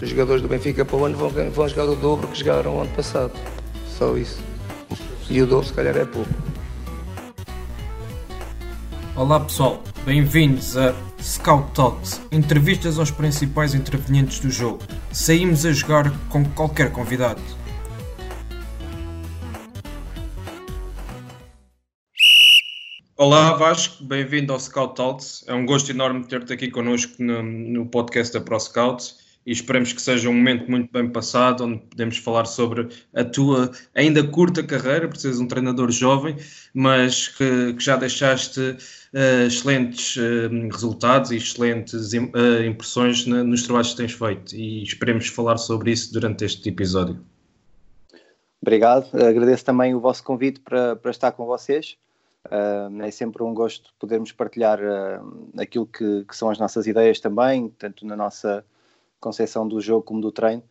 [0.00, 2.80] os jogadores do Benfica para o ano vão, vão jogar o dobro que jogaram o
[2.80, 3.32] ano passado.
[3.86, 4.40] Só isso.
[5.28, 6.30] E o dobro se calhar é pouco.
[9.16, 14.78] Olá pessoal, bem-vindos a Scout Talks, entrevistas aos principais intervenientes do jogo.
[15.12, 17.42] Saímos a jogar com qualquer convidado.
[23.16, 25.44] Olá Vasco, bem-vindo ao Scout Talks.
[25.48, 29.94] É um gosto enorme ter-te aqui connosco no, no podcast da Pro Scouts e esperemos
[29.94, 34.62] que seja um momento muito bem passado, onde podemos falar sobre a tua ainda curta
[34.62, 36.36] carreira, por seres um treinador jovem,
[36.74, 43.62] mas que, que já deixaste uh, excelentes uh, resultados e excelentes uh, impressões na, nos
[43.62, 47.18] trabalhos que tens feito e esperemos falar sobre isso durante este episódio.
[48.60, 51.96] Obrigado, agradeço também o vosso convite para, para estar com vocês.
[53.02, 54.78] é sempre um gosto podermos partilhar
[55.56, 58.62] aquilo que, que são as nossas ideias também, tanto na nossa
[59.20, 60.62] concepção do jogo como do treino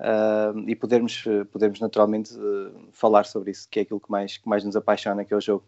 [0.00, 4.48] uh, e podermos, podermos naturalmente uh, falar sobre isso, que é aquilo que mais, que
[4.48, 5.64] mais nos apaixona, que é o jogo.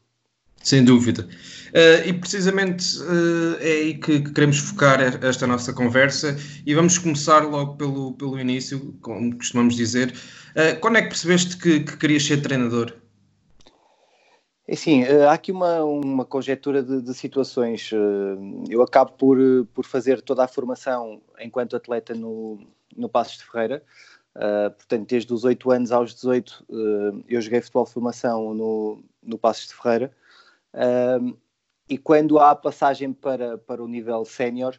[0.63, 1.23] Sem dúvida.
[1.69, 2.85] Uh, e precisamente
[3.61, 8.39] é aí que, que, queremos focar esta nossa conversa e vamos começar logo pelo, pelo
[8.41, 10.13] início, como costumamos dizer.
[10.81, 12.93] quando é que percebeste que, que querias ser treinador?
[14.71, 17.91] É Sim, há aqui uma, uma conjectura de, de, situações.
[18.69, 19.39] Eu acabo por,
[19.73, 22.61] por fazer toda a formação enquanto atleta no,
[22.95, 23.83] no Passos de Ferreira.
[24.37, 29.03] Uh, portanto, desde os 8 anos aos 18, uh, eu joguei futebol de formação no,
[29.23, 30.13] no Passos de Ferreira.
[30.75, 31.35] Uh,
[31.89, 34.79] e quando há a passagem para, para o nível sénior,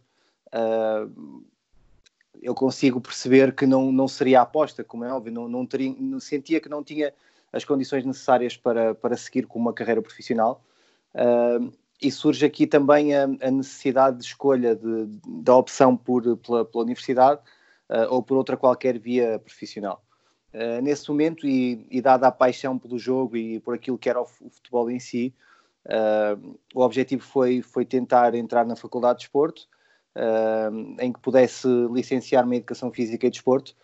[2.39, 5.33] eu consigo perceber que não, não seria aposta, como é óbvio.
[5.33, 7.11] Não, não, teria, sentia que não tinha
[7.51, 10.63] as condições necessárias para, para seguir com uma carreira profissional.
[11.13, 11.71] Uh,
[12.01, 16.83] e surge aqui também a, a necessidade de escolha de, da opção por, pela, pela
[16.83, 17.41] universidade
[17.89, 20.01] uh, ou por outra qualquer via profissional.
[20.53, 24.19] Uh, nesse momento, e, e, dada a paixão pelo jogo e por aquilo que era
[24.19, 25.33] o, o futebol em si,
[26.75, 29.67] o objetivo foi, foi tentar entrar na Faculdade de Desporto,
[30.99, 33.75] em que pudesse licenciar-me em Educação Física e Desporto.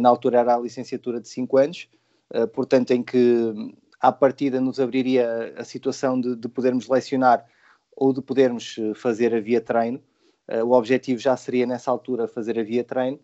[0.00, 1.88] na altura era a licenciatura de 5 anos,
[2.32, 7.44] eh, portanto, em que à partida nos abriria a situação de, de podermos lecionar
[7.94, 10.00] ou de podermos eh, fazer a via treino.
[10.48, 13.18] Uh, o objetivo já seria nessa altura fazer a via treino.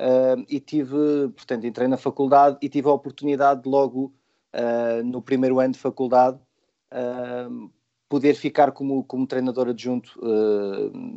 [0.00, 4.12] Uh, e tive, portanto, entrei na faculdade e tive a oportunidade de logo
[4.54, 6.38] uh, no primeiro ano de faculdade
[8.08, 10.18] poder ficar como, como treinador adjunto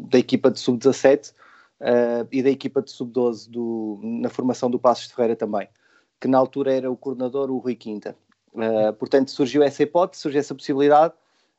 [0.10, 1.34] da equipa de sub-17
[2.30, 3.50] e da equipa de sub-12
[4.22, 5.70] na formação do Passos de Ferreira também
[6.22, 8.16] que na altura era o coordenador, o Rui Quinta.
[8.54, 11.16] Uh, portanto, surgiu essa hipótese, surgiu essa possibilidade.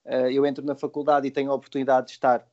[0.07, 2.47] Uh, eu entro na faculdade e tenho a oportunidade de estar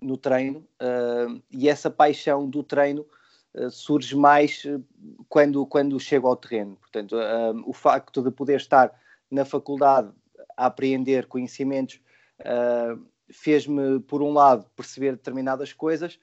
[0.00, 3.04] no treino, uh, e essa paixão do treino
[3.70, 4.64] surge mais
[5.28, 6.76] quando, quando chego ao terreno.
[6.76, 7.14] Portanto,
[7.64, 8.92] o facto de poder estar
[9.30, 10.10] na faculdade
[10.56, 12.00] a apreender conhecimentos
[13.30, 16.18] fez-me, por um lado, perceber determinadas coisas,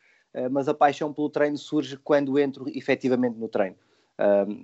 [0.52, 3.78] mas a paixão pelo treino surge quando entro efetivamente no treino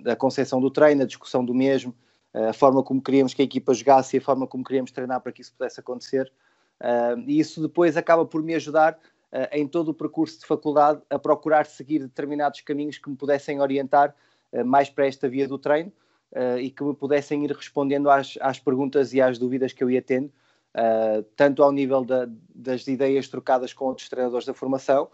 [0.06, 1.94] a concepção do treino, a discussão do mesmo,
[2.32, 5.32] a forma como queríamos que a equipa jogasse e a forma como queríamos treinar para
[5.32, 6.30] que isso pudesse acontecer.
[7.26, 8.98] e isso depois acaba por me ajudar
[9.52, 14.14] em todo o percurso de faculdade a procurar seguir determinados caminhos que me pudessem orientar
[14.64, 15.92] mais para esta via do treino
[16.60, 20.02] e que me pudessem ir respondendo às, às perguntas e às dúvidas que eu ia
[20.02, 20.30] tendo,
[21.36, 25.08] tanto ao nível da, das ideias trocadas com outros treinadores da formação,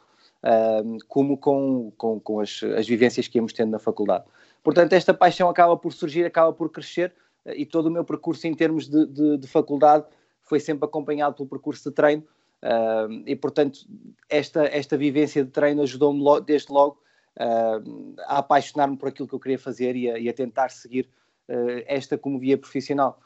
[1.08, 4.24] como com, com, com as, as, vivências que íamos tendo na faculdade.
[4.64, 7.14] Portanto, esta paixão acaba por surgir, acaba por crescer,
[7.44, 10.06] uh, e todo o meu percurso em termos de, de, de faculdade
[10.40, 12.24] foi sempre acompanhado pelo percurso de treino,
[12.62, 13.80] uh, e portanto,
[14.28, 16.98] esta, esta vivência de treino ajudou-me lo, desde logo
[17.38, 21.08] uh, a apaixonar-me por aquilo que eu queria fazer e a, e a tentar seguir
[21.48, 23.20] uh, esta como via profissional.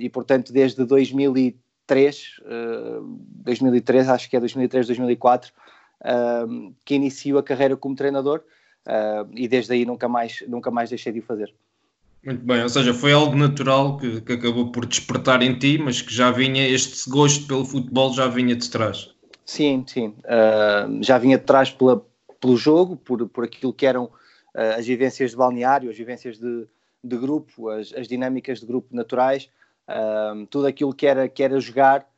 [0.00, 2.40] e portanto, desde 2003,
[3.44, 5.52] 2003, acho que é 2003, 2004
[6.00, 8.42] uh, que inicio a carreira como treinador
[8.86, 11.52] uh, e desde aí nunca mais, nunca mais deixei de o fazer.
[12.26, 16.02] Muito bem, ou seja, foi algo natural que, que, acabou por despertar em ti, mas
[16.02, 19.14] que já vinha, este gosto pelo futebol já vinha de trás.
[19.44, 22.04] Sim, sim, uh, já vinha de trás pela,
[22.40, 26.66] pelo jogo, por, por aquilo que eram uh, as vivências de balneário, as vivências de,
[27.02, 29.48] de grupo, as, as, dinâmicas de grupo naturais,
[29.88, 32.08] uh, tudo aquilo que era, que era jogar,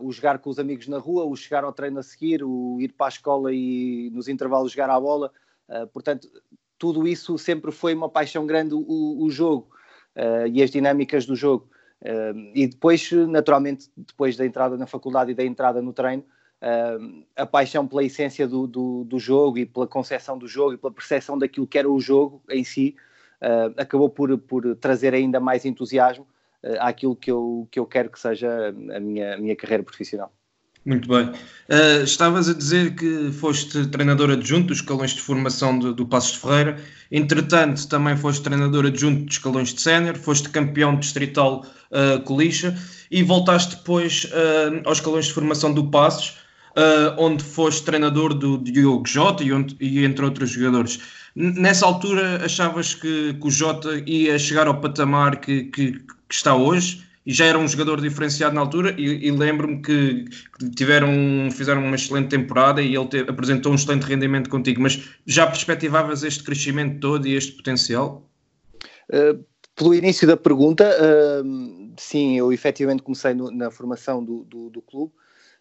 [0.00, 2.94] o jogar com os amigos na rua, o chegar ao treino a seguir, o ir
[2.94, 5.30] para a escola e nos intervalos jogar à bola.
[5.92, 6.28] Portanto,
[6.78, 9.68] tudo isso sempre foi uma paixão grande, o, o jogo
[10.52, 11.68] e as dinâmicas do jogo.
[12.54, 16.24] e depois, naturalmente, depois da entrada na faculdade e da entrada no treino,
[16.62, 20.78] uh, a paixão pela essência do, do, do, jogo e pela concepção do jogo e
[20.78, 22.96] pela percepção daquilo que era o jogo em si,
[23.42, 26.26] uh, acabou por, por trazer ainda mais entusiasmo
[26.64, 30.32] uh, àquilo que eu, que eu quero que seja a minha, a minha carreira profissional.
[30.88, 31.26] Muito bem.
[31.68, 36.32] Uh, estavas a dizer que foste treinador adjunto dos escalões de formação do, do Passos
[36.32, 36.78] de Ferreira.
[37.12, 42.74] Entretanto, também foste treinador adjunto dos escalões de sénior, foste campeão distrital uh, colicha
[43.10, 46.38] e voltaste depois uh, aos escalões de formação do Passos
[46.78, 49.50] uh, onde foste treinador do Diogo Jota e,
[49.80, 51.00] e, entre outros jogadores.
[51.34, 56.54] Nessa altura achavas que, que, o Jota ia chegar ao patamar que, que, que, está
[56.54, 57.04] hoje?
[57.28, 60.24] E já era um jogador diferenciado na altura e, e lembro-me que,
[60.74, 61.10] tiveram,
[61.52, 66.22] fizeram uma excelente temporada e ele te, apresentou um excelente rendimento contigo, mas já perspectivavas
[66.22, 68.26] este crescimento todo e este potencial?
[69.10, 69.44] Uh,
[69.76, 75.12] pelo início da pergunta, uh, sim, eu efetivamente comecei na formação do, do, do clube,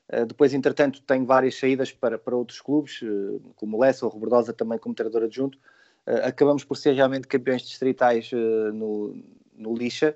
[0.09, 4.11] eh, depois, entretanto, tenho várias saídas para, para outros clubes, eh, como o Lessa ou
[4.11, 5.57] o Robertosa, também como treinador adjunto.
[6.05, 8.31] Eh, acabamos por ser realmente campeões distritais
[8.73, 9.15] no,
[9.57, 10.15] no Lixa.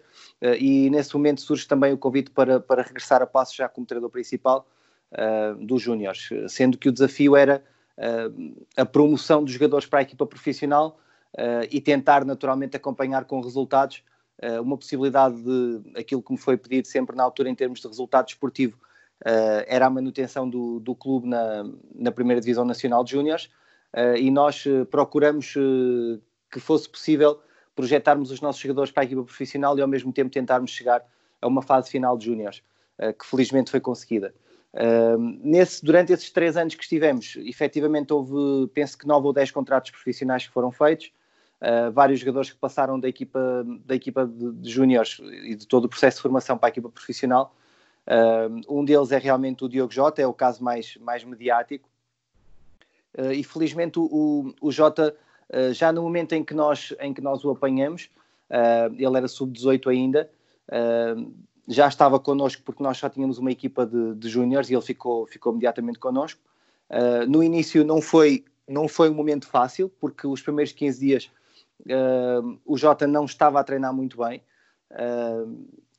[0.60, 4.10] E nesse momento surge também o convite para, para regressar a passo já como treinador
[4.10, 4.68] principal
[5.60, 7.64] dos Júniores, sendo que o desafio era
[8.78, 11.00] a promoção dos jogadores para a equipa profissional
[11.70, 14.04] e tentar naturalmente acompanhar com resultados
[14.64, 18.30] uma possibilidade de aquilo que me foi pedido sempre na altura em termos de resultado
[18.30, 18.78] esportivo
[19.22, 23.46] uh, era a manutenção do, do clube na, na primeira divisão nacional de júniores
[23.96, 25.54] uh, e nós uh, procuramos
[26.52, 27.40] que fosse possível
[27.76, 31.04] projetarmos os nossos jogadores para a equipa profissional e ao mesmo tempo tentarmos chegar
[31.42, 32.62] a uma fase final de júniores,
[33.18, 34.32] que felizmente foi conseguida.
[35.42, 39.90] nesse, durante esses três anos que estivemos, efetivamente houve, penso que nove ou dez contratos
[39.90, 41.12] profissionais que foram feitos,
[41.62, 45.86] Uh, vários jogadores que passaram da equipa, da equipa de, de júniores e de todo
[45.86, 47.56] o processo de formação para a equipa profissional
[48.68, 51.90] um deles é realmente o Diogo Jota, é o caso mais, mais mediático.
[53.18, 55.16] Uh, e felizmente o, o Jota,
[55.54, 58.10] uh, já no momento em que nós, em que nós o apanhamos,
[58.50, 60.30] uh, ele era sub-18 ainda,
[61.68, 65.28] já estava connosco porque nós só tínhamos uma equipa de, de júniores e ele ficou,
[65.28, 66.40] ficou imediatamente connosco.
[67.28, 71.32] no início não foi, não foi um momento fácil, porque os primeiros 15 dias
[72.66, 74.42] o Jota não estava a treinar muito bem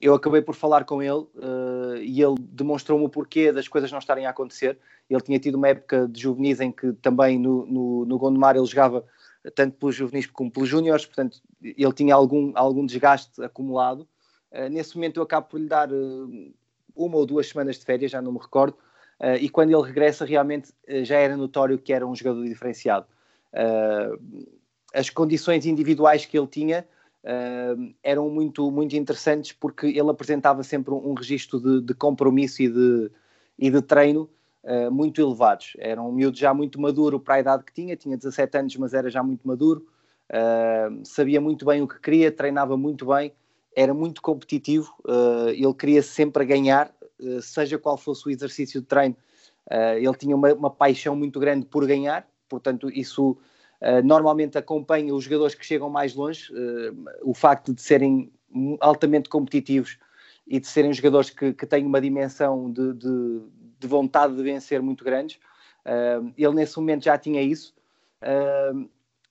[0.03, 4.01] eu acabei por falar com ele uh, e ele demonstrou-me o porquê das coisas não
[4.01, 4.77] estarem a acontecer.
[5.09, 8.67] Ele tinha tido uma época de juvenis em que também no, no, no Gondomar ele
[8.67, 9.05] jogava
[9.51, 14.07] tanto pelos juvenis como pelos júniores, portanto ele tinha algum, algum desgaste acumulado.
[14.53, 16.55] Uh, nesse momento eu acabo por lhe dar uh,
[16.95, 18.77] uma ou duas semanas de férias, já não me recordo,
[19.41, 20.73] e quando ele regressa realmente
[21.05, 23.07] já era notório que era um jogador diferenciado.
[24.93, 26.85] as condições individuais que ele tinha
[27.25, 32.63] uh, eram muito, muito interessantes porque ele apresentava sempre um, um registro de, de, compromisso
[32.63, 33.11] e de,
[33.59, 34.29] e de treino
[34.65, 35.73] uh, muito elevados.
[35.79, 38.95] Era um miúdo já muito maduro para a idade que tinha, tinha 17 anos, mas
[38.95, 39.87] era já muito maduro,
[40.31, 43.33] uh, sabia muito bem o que queria, treinava muito bem,
[43.75, 44.95] era muito competitivo,
[45.49, 46.95] ele queria sempre ganhar,
[47.41, 49.17] seja qual fosse o exercício de treino.
[49.97, 53.39] ele tinha uma, uma paixão muito grande por ganhar, portanto, isso
[53.83, 58.33] eh, normalmente acompanha os jogadores que chegam mais longe, uh, o facto de serem
[58.79, 59.99] altamente competitivos
[60.47, 63.41] e de serem jogadores que, que têm uma dimensão de, de,
[63.83, 65.37] de, vontade de vencer muito grandes.
[65.85, 67.75] Uh, ele nesse momento já tinha isso.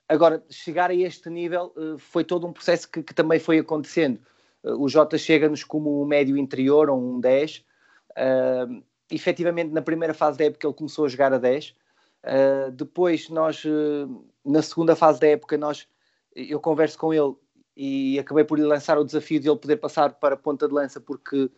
[0.08, 4.20] agora, chegar a este nível foi todo um processo que, que também foi acontecendo.
[4.63, 7.63] o Jota chega-nos como um médio interior, ou um 10.
[8.12, 11.75] Uh, efetivamente, na primeira fase da época, ele começou a jogar a 10.
[12.24, 15.88] Uh, depois, nós, uh, na segunda fase da época, nós,
[16.36, 17.36] eu converso com ele
[17.75, 21.00] e acabei por lhe lançar o desafio de ele poder passar para ponta de lança,
[21.00, 21.50] porque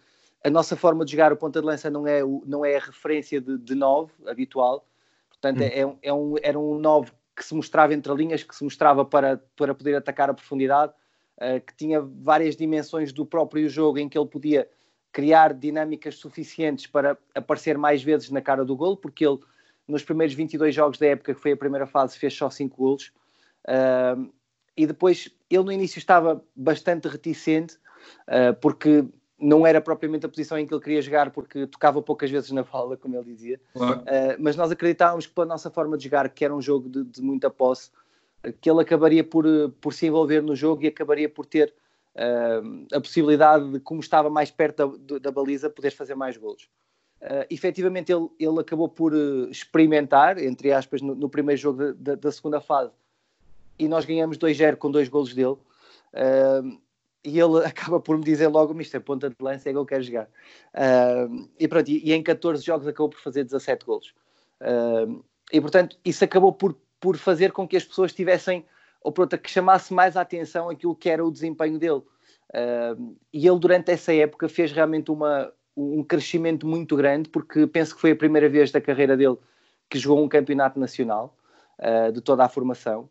[0.43, 3.39] a nossa forma de jogar o ponta de lança não é, não é a referência
[3.39, 4.85] de, de 9 habitual.
[5.29, 5.63] Portanto, hum.
[5.63, 9.41] é, é um, era um 9 que se mostrava entre linhas, que se mostrava para,
[9.55, 10.93] para poder atacar a profundidade,
[11.37, 14.69] uh, que tinha várias dimensões do próprio jogo em que ele podia
[15.11, 19.39] criar dinâmicas suficientes para aparecer mais vezes na cara do golo, porque ele
[19.87, 23.11] nos primeiros 22 jogos da época, que foi a primeira fase, fez só 5 golos.
[23.65, 24.31] Uh,
[24.75, 27.75] e depois, ele no início estava bastante reticente,
[28.27, 29.05] uh, porque
[29.43, 32.63] não era propriamente a posição em que ele queria jogar porque tocava poucas vezes na
[32.63, 33.59] bola, como ele dizia.
[33.73, 33.99] Claro.
[33.99, 37.03] Uh, mas nós acreditávamos que pela nossa forma de jogar, que era um jogo de,
[37.03, 37.91] de muita posse,
[38.61, 39.45] que ele acabaria por,
[39.79, 41.73] por se envolver no jogo e acabaria por ter
[42.15, 46.69] uh, a possibilidade de, como estava mais perto da, da baliza, poder fazer mais golos.
[47.21, 49.13] Uh, efetivamente, ele, ele acabou por
[49.49, 52.91] experimentar, entre aspas, no, no primeiro jogo da, da, segunda fase,
[53.79, 55.57] e nós ganhamos 2-0 com dois golos dele.
[56.13, 56.82] Uh,
[57.23, 60.03] e ele acaba por me dizer logo, Mister, ponta de lança é que eu quero
[60.03, 60.27] jogar.
[60.73, 64.13] Uh, e, pronto, e, e, em 14 jogos acabou por fazer 17 golos.
[64.61, 68.65] Uh, e portanto, isso acabou por, por fazer com que as pessoas tivessem,
[69.01, 72.01] ou pronto, que chamasse mais a atenção aquilo que era o desempenho dele.
[72.49, 77.95] Uh, e ele, durante essa época, fez realmente uma, um crescimento muito grande, porque penso
[77.95, 79.37] que foi a primeira vez da carreira dele
[79.89, 81.37] que jogou um campeonato nacional
[82.13, 83.09] de toda a formação.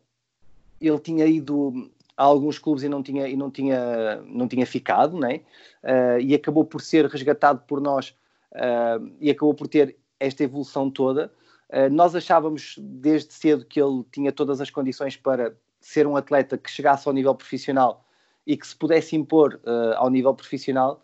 [0.81, 5.17] Ele tinha ido a alguns clubes e não tinha, e não tinha, não tinha ficado,
[5.17, 5.41] né?
[5.83, 8.15] Uh, e acabou por ser resgatado por nós
[8.53, 11.31] uh, e acabou por ter esta evolução toda.
[11.69, 16.57] Uh, nós achávamos desde cedo que ele tinha todas as condições para ser um atleta
[16.57, 18.05] que chegasse ao nível profissional
[18.45, 19.59] e que se pudesse impor
[19.95, 21.01] ao nível profissional,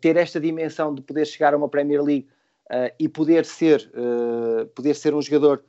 [0.00, 2.28] ter esta dimensão de poder chegar a uma Premier League
[2.98, 3.88] e poder ser,
[4.74, 5.64] poder ser um jogador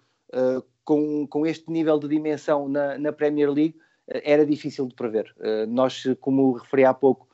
[0.84, 3.75] com, com este nível de dimensão na, na Premier League
[4.07, 5.33] era difícil de prever.
[5.39, 7.27] Eh, nós, como referi há pouco,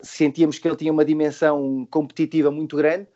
[0.00, 3.06] sentíamos que ele tinha uma dimensão competitiva muito grande.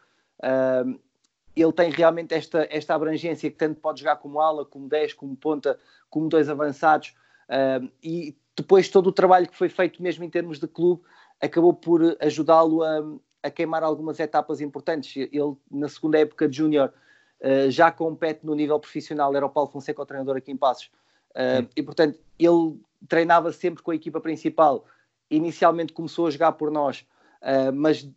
[1.57, 5.35] ele tem realmente esta, esta abrangência que tanto pode jogar como ala, como 10, como
[5.37, 5.79] ponta,
[6.11, 7.15] como dois avançados.
[8.03, 11.03] e depois todo o trabalho que foi feito mesmo em termos de clube
[11.41, 13.05] acabou por ajudá-lo a,
[13.43, 15.15] a, queimar algumas etapas importantes.
[15.17, 16.93] Ele, na segunda época de Júnior,
[17.41, 20.91] uh, já compete no nível profissional, era o Paulo Fonseca o treinador aqui em Passos.
[21.37, 24.87] Uh, e, portanto, ele treinava sempre com a equipa principal.
[25.31, 27.07] Inicialmente começou a jogar por nós,
[27.43, 28.09] uh, mas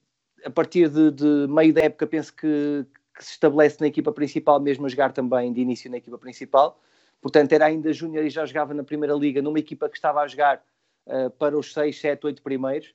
[0.46, 4.58] a partir de, de, meio da época penso que, que, se estabelece na equipa principal,
[4.62, 6.80] mesmo a jogar também de início na equipa principal.
[7.22, 10.28] Portanto, era ainda júnior e já jogava na Primeira Liga, numa equipa que estava a
[10.28, 10.64] jogar
[11.06, 12.94] uh, para os 6, 7, 8 primeiros.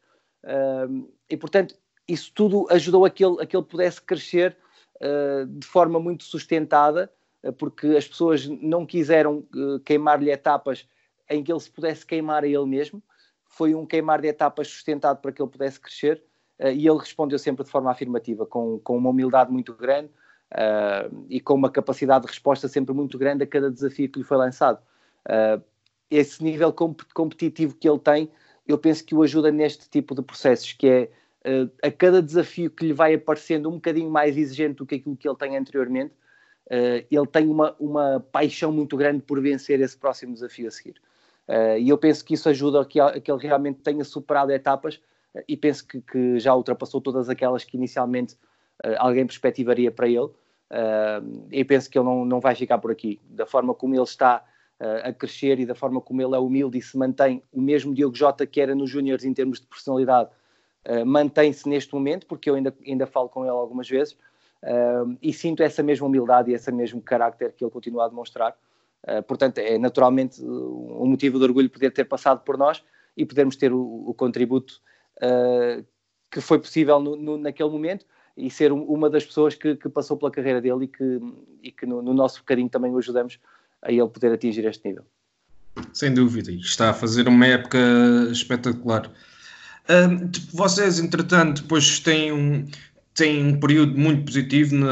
[1.31, 1.75] E, portanto,
[2.07, 4.55] isso tudo ajudou a que ele, a que ele pudesse crescer
[5.49, 7.11] de forma muito sustentada,
[7.53, 9.45] porque as pessoas não quiseram
[9.85, 10.89] queimar-lhe etapas
[11.29, 13.03] em que ele se pudesse queimar a ele mesmo.
[13.47, 16.23] Foi um queimar de etapas sustentado para que ele pudesse crescer
[16.59, 20.11] uh, e ele respondeu sempre de forma afirmativa, com, com uma humildade muito grande
[21.29, 24.37] e com uma capacidade de resposta sempre muito grande a cada desafio que lhe foi
[24.37, 24.79] lançado.
[26.09, 28.31] Esse nível comp competitivo que ele tem,
[28.65, 31.11] eu penso que o ajuda neste tipo de processos, que é
[31.83, 35.29] a cada desafio que lhe vai aparecendo um bocadinho mais exigente do que aquilo que
[35.29, 36.15] ele tem anteriormente,
[36.71, 40.95] ele tem uma, uma paixão muito grande por vencer esse próximo desafio a seguir.
[41.49, 44.51] Uh, e eu penso que isso ajuda a que, a que ele realmente tenha superado
[44.51, 44.97] etapas
[45.35, 48.35] uh, e penso que, que, já ultrapassou todas aquelas que inicialmente
[48.85, 50.31] uh, alguém perspectivaria para ele.
[51.53, 53.21] e penso que ele não, não vai ficar por aqui.
[53.29, 54.45] Da forma como ele está
[54.81, 58.15] a crescer e da forma como ele é humilde e se mantém, o mesmo Diogo
[58.17, 60.31] Jota que era nos Júniores em termos de personalidade,
[61.07, 64.17] mantém-se neste momento, porque eu ainda, ainda falo com ele algumas vezes.
[65.21, 68.57] E sinto essa mesma humildade e esse mesmo carácter que ele continua a demonstrar.
[69.03, 72.83] Uh, portanto, é naturalmente um motivo de orgulho poder ter passado por nós
[73.17, 74.81] e podermos ter o, o contributo
[75.19, 75.85] uh,
[76.31, 78.07] que foi possível no, no, naquele momento
[78.37, 81.21] e ser um, uma das pessoas que, que, passou pela carreira dele e que,
[81.63, 83.39] e que no, no, nosso bocadinho também o ajudamos
[83.83, 85.05] a ele poder atingir este nível.
[85.93, 87.79] Sem dúvida, e está a fazer uma época
[88.33, 89.09] espetacular.
[89.85, 92.67] Uh, vocês, entretanto, depois têm um,
[93.15, 94.89] têm um período muito positivo na,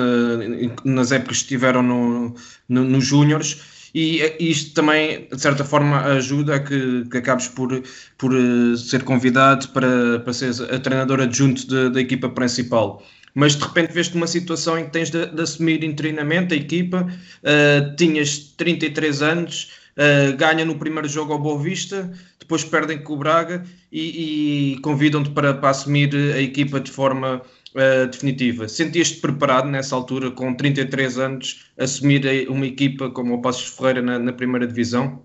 [0.84, 2.34] nas épocas que estiveram no,
[2.68, 7.82] no, nos Júniores e isto também, de certa forma, ajuda a que, que acabes por,
[8.16, 13.02] por eh, ser convidado para, para ser a treinadora adjunto da equipa principal.
[13.34, 17.06] Mas de repente vês-te uma situação em que tens de, de assumir interinamente a equipa,
[17.06, 23.14] uh, tinhas 33 anos, uh, ganha no primeiro jogo ao Boa Vista, depois perdem com
[23.14, 27.40] o Braga e, e convidam-te para, para assumir a equipa de forma
[27.74, 28.68] uh, definitiva.
[28.68, 34.18] Sentias-te preparado nessa altura, com 33 anos, assumir uma equipa como o Passos Ferreira na,
[34.18, 35.22] na primeira divisão?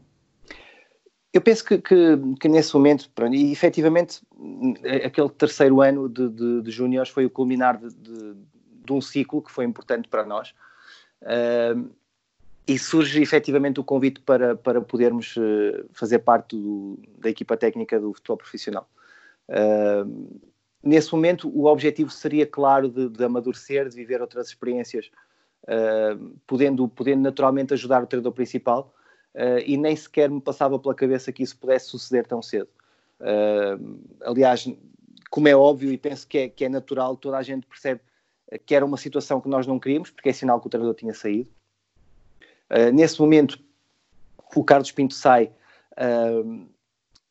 [1.33, 4.21] Eu penso que, que, que, nesse momento, e efetivamente,
[5.05, 8.35] aquele terceiro ano de, de, de foi o culminar de, de,
[8.85, 10.53] de, um ciclo que foi importante para nós.
[11.21, 11.91] Uh,
[12.67, 17.99] e surge efetivamente o convite para, para podermos uh, fazer parte do, da equipa técnica
[17.99, 18.89] do futebol profissional.
[19.47, 20.41] Uh,
[20.87, 25.11] nesse momento o objetivo seria claro de, de amadurecer, de viver outras experiências,
[25.63, 28.93] uh, podendo, podendo naturalmente ajudar o treinador principal
[29.35, 32.69] uh, e nem sequer me passava pela cabeça que isso pudesse suceder tão cedo.
[33.19, 34.67] Uh, aliás,
[35.29, 38.01] como é óbvio e penso que é, que é natural, toda a gente percebe
[38.65, 41.13] que era uma situação que nós não queríamos, porque é sinal que o treinador tinha
[41.13, 41.49] saído.
[42.93, 43.59] Nesse momento,
[44.55, 45.51] o Carlos Pinto sai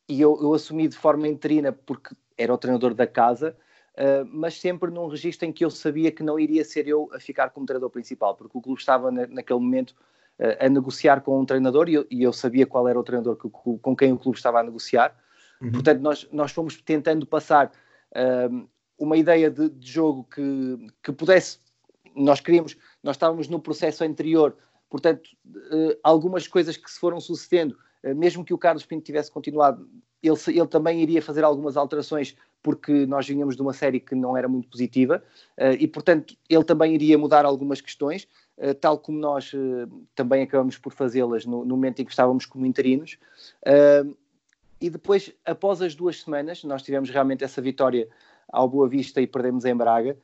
[0.07, 3.55] e eu, eu, assumi de forma interina porque era o treinador da casa,
[3.93, 7.19] uh, mas sempre num registro em que eu sabia que não iria ser eu a
[7.19, 9.95] ficar como treinador principal, porque o clube estava na, naquele momento
[10.59, 13.49] a negociar com um treinador e eu, e eu, sabia qual era o treinador que,
[13.49, 15.17] com quem o clube estava a negociar.
[15.59, 15.71] Uhum.
[15.71, 17.71] Portanto, nós, nós fomos tentando passar
[18.97, 21.59] uma ideia de, de jogo que, que pudesse.
[22.15, 24.57] Nós queríamos, nós estávamos no processo anterior,
[24.89, 27.77] portanto, uh, algumas coisas que se foram sucedendo, uh,
[28.15, 29.87] mesmo que o Carlos Pinto tivesse continuado,
[30.21, 34.35] ele, ele também iria fazer algumas alterações, porque nós vinhamos de uma série que não
[34.35, 35.23] era muito positiva,
[35.57, 38.27] uh, e portanto, ele também iria mudar algumas questões,
[38.81, 39.51] tal como nós
[40.15, 43.19] também acabamos por fazê-las no, no, momento em que estávamos como interinos.
[44.81, 48.09] e depois, após as duas semanas, nós tivemos realmente essa vitória
[48.51, 50.17] ao Boa Vista e perdemos em Braga,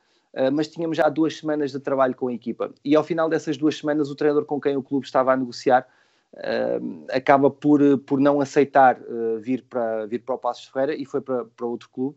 [0.52, 2.74] mas tínhamos já duas semanas de trabalho com a equipa.
[2.84, 5.86] E ao final dessas duas semanas, o treinador com quem o clube estava a negociar
[6.34, 11.04] uh, acaba por, por não aceitar uh, vir, para, vir para o Passos Ferreira e
[11.04, 12.16] foi para, para outro clube.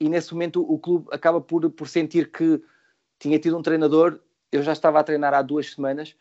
[0.00, 2.62] e nesse momento o clube acaba por, por sentir que
[3.18, 4.20] tinha tido um treinador,
[4.52, 6.14] eu já estava a treinar há duas semanas,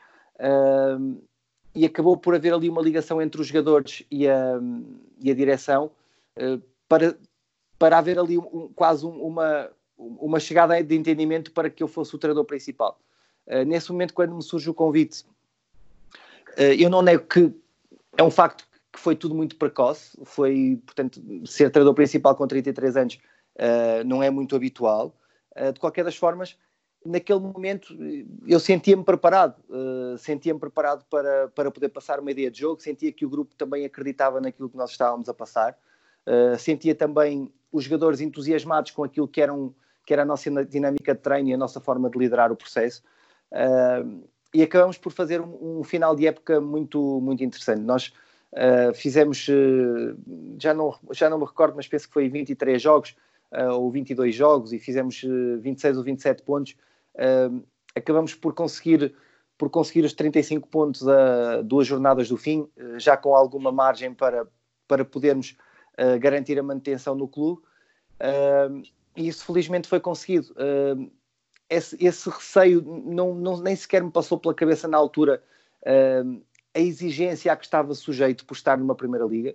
[1.75, 4.59] e acabou por haver ali uma ligação entre os jogadores e a,
[5.19, 5.91] e a direção
[6.87, 7.17] para
[7.83, 12.15] para haver ali um, quase um, uma, uma chegada de entendimento para que eu fosse
[12.15, 12.97] o treinador principal.
[13.45, 15.32] Uh, nesse momento, quando me surge o convite, uh,
[16.57, 17.51] eu não nego que
[18.17, 22.95] é um facto que foi tudo muito precoce, foi, portanto, ser treinador principal com 33
[22.95, 23.19] anos
[23.55, 25.15] uh, não é muito habitual.
[25.74, 26.55] de qualquer das formas,
[27.05, 27.95] naquele momento
[28.48, 29.55] eu sentia-me preparado,
[30.17, 33.86] sentia-me preparado para, para poder passar uma ideia de jogo, sentia que o grupo também
[33.86, 35.77] acreditava naquilo que nós estávamos a passar,
[36.57, 39.74] sentia também os jogadores entusiasmados com aquilo que, eram,
[40.05, 43.03] que era a nossa dinâmica de treino e a nossa forma de liderar o processo.
[44.53, 47.81] E acabamos por fazer um, um, final de época muito, muito interessante.
[47.81, 48.13] Nós
[48.53, 50.15] uh, fizemos, uh,
[50.60, 53.15] já, não, já não me recordo, mas penso que foi 23 jogos
[53.75, 55.23] ou 22 jogos e fizemos
[55.62, 56.75] 26 ou 27 pontos.
[57.95, 59.13] acabamos por conseguir
[59.58, 64.47] por conseguir os 35 pontos a duas jornadas do fim, já com alguma margem para,
[64.88, 65.56] para podermos
[65.93, 67.62] uh, garantir a manutenção no clube.
[68.19, 68.84] Uh,
[69.15, 70.54] e isso felizmente foi conseguido.
[71.73, 75.41] Uh, esse, esse, receio não, não, nem sequer me passou pela cabeça na altura
[76.73, 79.53] a exigência a que estava sujeito por estar numa Primeira Liga,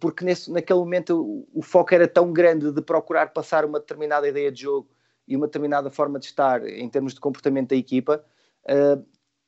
[0.00, 4.26] porque nesse, naquele momento o, o, foco era tão grande de procurar passar uma determinada
[4.26, 4.88] ideia de jogo
[5.28, 8.24] e uma determinada forma de estar em termos de comportamento da equipa,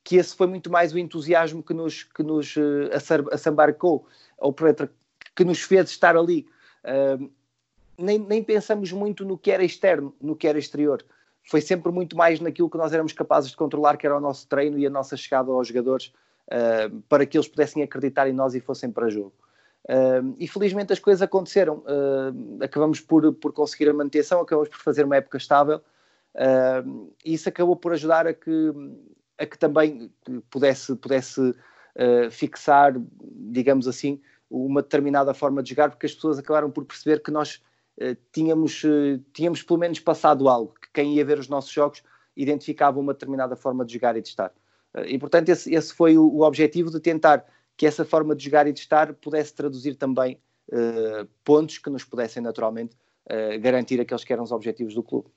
[0.03, 2.53] que esse foi muito mais o entusiasmo que nos, que nos
[3.31, 4.05] assambarcou,
[4.37, 4.53] ou
[5.35, 6.45] que nos fez estar ali.
[6.83, 7.31] Uh,
[7.97, 11.03] nem, nem pensamos muito no que era externo, no que era exterior.
[11.43, 14.47] Foi sempre muito mais naquilo que nós éramos capazes de controlar, que era o nosso
[14.47, 16.13] treino e a nossa chegada aos jogadores,
[16.47, 19.33] uh, para que eles pudessem acreditar em nós e fossem para jogo.
[19.83, 21.79] Uh, e felizmente as coisas aconteceram.
[21.79, 25.81] Uh, acabamos por, por conseguir a manutenção, acabamos por fazer uma época estável
[26.35, 28.71] uh, e isso acabou por ajudar a que,
[29.37, 30.11] a que também
[30.49, 31.53] pudesse, pudesse
[32.31, 32.95] fixar,
[33.51, 37.61] digamos assim, uma determinada forma de jogar, porque as pessoas acabaram por perceber que nós
[38.31, 42.03] tínhamos, uh, tínhamos pelo menos passado algo, que quem ia ver os nossos jogos
[42.35, 44.51] identificava uma determinada forma de jogar e de estar.
[44.93, 47.45] Uh, e portanto, esse, esse foi o, objetivo de tentar
[47.77, 50.39] que essa forma de jogar e de estar pudesse traduzir também
[51.43, 52.95] pontos que nos pudessem naturalmente
[53.61, 55.27] garantir aqueles que eram os objetivos do clube.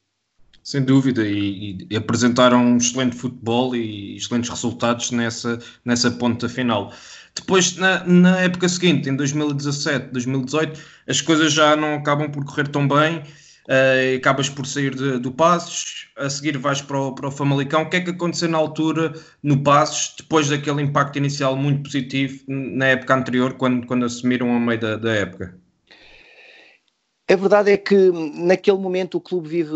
[0.63, 6.93] Sem dúvida, e, e, apresentaram um excelente futebol e excelentes resultados nessa, nessa ponta final.
[7.37, 12.67] Depois, na, na época seguinte, em 2017, 2018, as coisas já não acabam por correr
[12.69, 17.29] tão bem, uh, acabas por sair de, do Passos, a seguir vais para o, para
[17.29, 17.83] o Famalicão.
[17.83, 22.43] O que é que aconteceu na altura no Passos, depois daquele impacto inicial muito positivo
[22.49, 25.59] na época anterior, quando, quando assumiram a meio da, da época?
[27.29, 29.75] A verdade é que naquele momento o clube vive.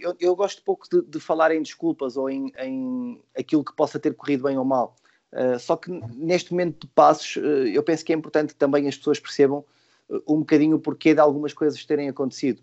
[0.00, 4.00] Eu, eu gosto pouco de, de, falar em desculpas ou em, em, aquilo que possa
[4.00, 4.96] ter corrido bem ou mal.
[5.32, 8.86] Uh, só que neste momento de passos, uh, eu penso que é importante que também
[8.86, 9.64] as pessoas percebam
[10.08, 12.62] uh, um bocadinho o porquê de algumas coisas terem acontecido.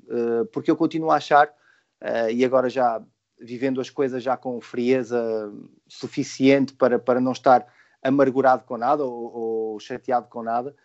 [0.51, 1.51] porque eu continuo a achar,
[2.31, 3.01] e agora já
[3.39, 5.51] vivendo as coisas já com frieza
[5.87, 7.65] suficiente para, para não estar
[8.03, 10.75] amargurado com nada ou, ou chateado com nada,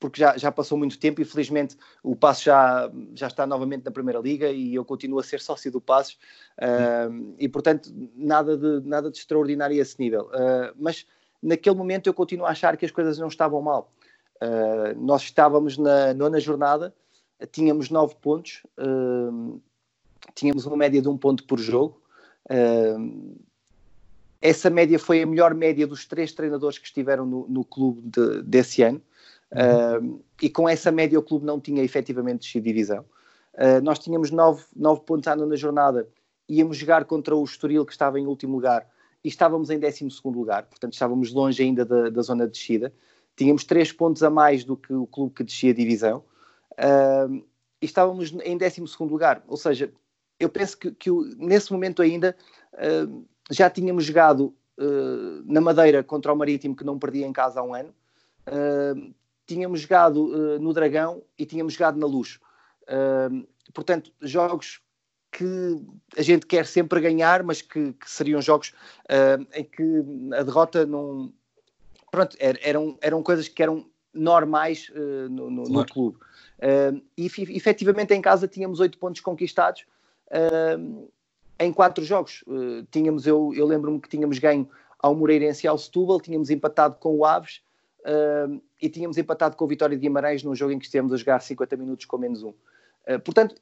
[0.00, 3.90] porque já, já passou muito tempo e felizmente o Passo já, já está novamente na
[3.90, 6.18] Primeira Liga e eu continuo a ser sócio do Passos
[6.58, 10.26] uh, e portanto nada de, nada de extraordinário a esse nível.
[10.26, 11.06] Uh, mas
[11.42, 13.92] naquele momento eu continuo a achar que as coisas não estavam mal.
[14.36, 16.94] Uh, nós estávamos na nona jornada,
[17.50, 18.62] tínhamos 9 pontos,
[20.34, 22.00] tínhamos uma média de um ponto por jogo.
[24.40, 28.42] Essa média foi a melhor média dos três treinadores que estiveram no, no clube de,
[28.42, 29.00] desse ano.
[29.50, 30.20] Uhum.
[30.42, 33.04] e com essa média o clube não tinha efetivamente descido divisão.
[33.82, 36.06] nós tínhamos 9, 9 pontos à nona jornada,
[36.48, 38.86] íamos jogar contra o Estoril que estava em último lugar
[39.24, 42.92] e estávamos em 12 lugar, portanto estávamos longe ainda da, da zona de descida.
[43.36, 46.24] Tínhamos 3 pontos a mais do que o clube que descia a divisão
[46.72, 47.34] uh,
[47.80, 49.44] e estávamos em 12 lugar.
[49.46, 49.92] Ou seja,
[50.40, 52.36] eu penso que, que nesse momento ainda
[52.74, 57.60] uh, já tínhamos jogado uh, na Madeira contra o Marítimo, que não perdia em casa
[57.60, 57.94] há um ano.
[59.48, 62.38] Tínhamos jogado no Dragão e tínhamos jogado na Luz.
[63.74, 64.80] portanto, jogos
[65.30, 65.76] que
[66.16, 69.82] a gente quer sempre ganhar, mas que, que seriam jogos uh, em que
[70.34, 71.32] a derrota não.
[72.10, 75.78] Pronto, eram, eram coisas que eram normais uh, no, no, claro.
[75.80, 76.18] no, clube.
[76.58, 79.84] Uh, e efetivamente em casa tínhamos oito pontos conquistados
[81.58, 82.44] em quatro jogos.
[82.90, 87.16] tínhamos, eu, eu lembro-me que tínhamos ganho ao Moreirense e ao Setúbal, tínhamos empatado com
[87.16, 87.62] o Aves
[88.80, 91.40] e tínhamos empatado com o Vitória de Guimarães num jogo em que estivemos a jogar
[91.40, 92.52] 50 minutos com menos um.
[93.24, 93.54] portanto,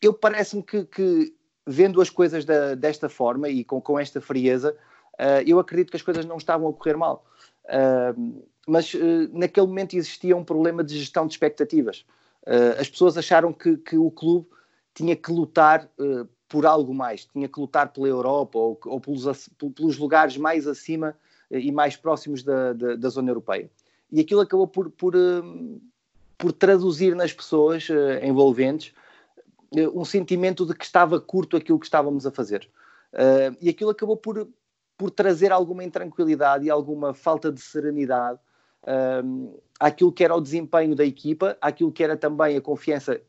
[0.00, 1.34] eu parece-me que, que,
[1.66, 4.76] vendo as coisas da, desta forma e com, com esta frieza,
[5.14, 7.24] uh, eu acredito que as coisas não estavam a correr mal.
[7.64, 8.98] Uh, mas uh,
[9.32, 12.04] naquele momento existia um problema de gestão de expectativas.
[12.78, 14.46] as pessoas acharam que, que, o clube
[14.94, 15.88] tinha que lutar
[16.48, 21.16] por algo mais, tinha que lutar pela Europa ou, ou pelos, pelos, lugares mais acima
[21.50, 23.70] e mais próximos da, da, da, zona europeia.
[24.10, 25.14] E aquilo acabou por, por,
[26.38, 27.88] por traduzir nas pessoas
[28.22, 28.92] envolventes
[29.76, 32.68] eh, um sentimento de que estava curto aquilo que estávamos a fazer.
[33.12, 34.48] Uh, e aquilo acabou por,
[34.96, 38.40] por trazer alguma intranquilidade e alguma falta de serenidade
[38.82, 43.20] uh, àquilo que era o desempenho da equipa, àquilo que era também a confiança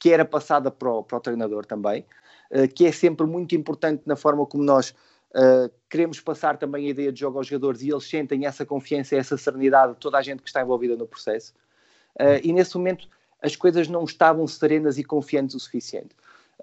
[0.00, 2.04] que era passada para o, para o treinador também,
[2.74, 4.92] que é sempre muito importante na forma como nós
[5.88, 9.18] queremos passar também a ideia de jogo aos jogadores e eles sentem essa confiança e
[9.18, 11.54] essa serenidade de toda a gente que está envolvida no processo.
[12.42, 13.08] e nesse momento
[13.42, 16.14] as coisas não estavam serenas e confiantes o suficiente.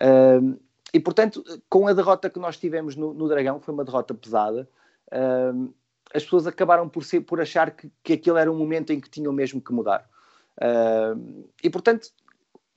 [0.01, 0.58] Uh,
[0.93, 4.67] e portanto, com a derrota que nós tivemos no, no Dragão, foi uma derrota pesada,
[5.12, 5.73] uh,
[6.13, 9.10] as pessoas acabaram por, ser, por achar que, que aquele era um momento em que
[9.10, 10.10] tinham mesmo que mudar.
[10.58, 12.10] Uh, e portanto,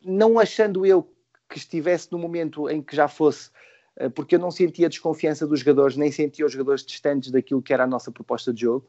[0.04, 1.08] não achando eu
[1.48, 3.58] que estivesse no momento em que já fosse, ah,
[4.14, 7.84] porque eu não sentia desconfiança dos jogadores, nem sentia os jogadores distantes daquilo que era
[7.84, 8.86] a nossa proposta de jogo,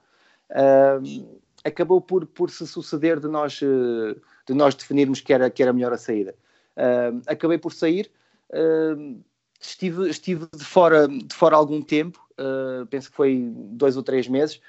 [1.63, 5.71] acabou por, por se suceder de nós, eh, de nós definirmos que era, que era
[5.71, 6.35] melhor a saída.
[6.75, 8.11] Uh, acabei por sair,
[8.49, 9.23] uh,
[9.61, 14.27] estive, estive de, fora, de fora algum tempo, uh, penso que foi dois ou três
[14.27, 14.59] meses,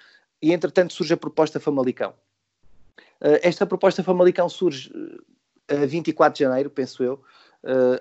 [0.42, 2.12] e entretanto surge a proposta Famalicão.
[3.42, 4.92] esta proposta Famalicão surge
[5.66, 7.22] a 24 de janeiro, penso eu,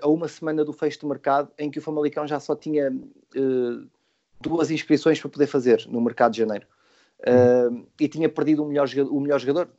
[0.00, 2.92] a uma semana do fecho de mercado, em que o Famalicão já só tinha
[4.40, 6.66] duas inscrições para poder fazer no mercado de janeiro.
[7.20, 9.70] Uh, e tinha perdido o melhor, o melhor jogador,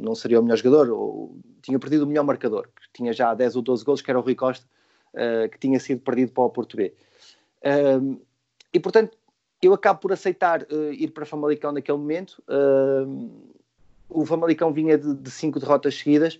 [0.00, 3.56] não seria o melhor jogador, ou, tinha perdido o melhor marcador, que tinha já 10
[3.56, 4.64] ou 12 gols, que era o Rui Costa,
[5.14, 6.92] uh, que tinha sido perdido para o Português.
[7.62, 8.20] Uh,
[8.72, 9.16] e portanto,
[9.60, 12.42] eu acabo por aceitar ir para Famalicão naquele momento.
[14.10, 16.38] o Famalicão vinha de, de cinco derrotas seguidas,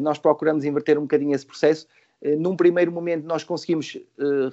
[0.00, 1.86] nós procuramos inverter um bocadinho esse processo.
[2.22, 3.98] Num primeiro momento, nós conseguimos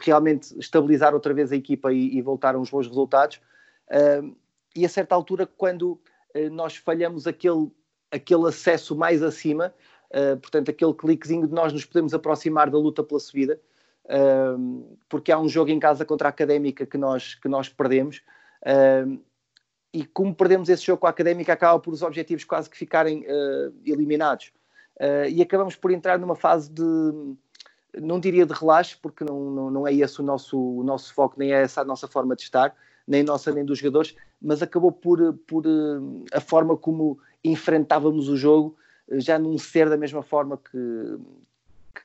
[0.01, 3.39] realmente estabilizar outra vez a equipa e, e voltar a uns bons resultados.
[3.87, 4.35] Uh,
[4.75, 5.91] e a certa altura, quando
[6.35, 7.71] uh, nós falhamos aquele,
[8.11, 9.73] aquele acesso mais acima,
[10.09, 13.59] uh, portanto, aquele cliquezinho de nós nos podemos aproximar da luta pela subida,
[14.05, 18.21] uh, porque há um jogo em casa contra a Académica que nós, que nós perdemos,
[19.93, 23.25] e como perdemos esse jogo com a Académica, acaba por os objetivos quase que ficarem
[23.85, 24.53] eliminados.
[25.29, 26.81] e acabamos por entrar numa fase de,
[28.01, 31.35] não diria de relaxo, porque não, não, não é esse o nosso, o nosso foco,
[31.37, 32.75] nem é essa a nossa forma de estar,
[33.07, 38.37] nem nossa nem dos jogadores, mas acabou por, por eh, a forma como enfrentávamos o
[38.37, 38.75] jogo
[39.09, 41.17] eh, já não ser da mesma forma que,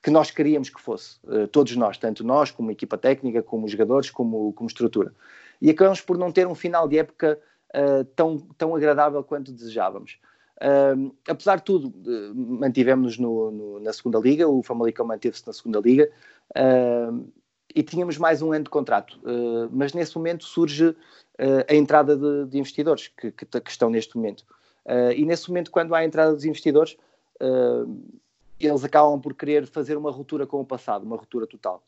[0.02, 4.10] que nós queríamos que fosse, eh, todos nós, tanto nós como equipa técnica, como jogadores,
[4.10, 5.14] como, como estrutura.
[5.60, 7.38] E acabamos por não ter um final de época
[7.74, 10.18] uh, tão, tão agradável quanto desejávamos.
[11.28, 15.78] Apesar de tudo, uh, mantivemos-nos no, no, na segunda liga, o Famalicão manteve-se na segunda
[15.78, 16.10] liga,
[16.50, 17.32] uh,
[17.74, 19.18] e tínhamos mais um ano de contrato.
[19.22, 20.96] Uh, mas nesse momento surge uh,
[21.68, 24.44] a entrada de, de investidores que, que, que, estão neste momento.
[25.14, 26.96] E nesse momento, quando há a entrada dos investidores,
[28.58, 31.82] eles acabam por querer fazer uma ruptura com o passado, uma ruptura total.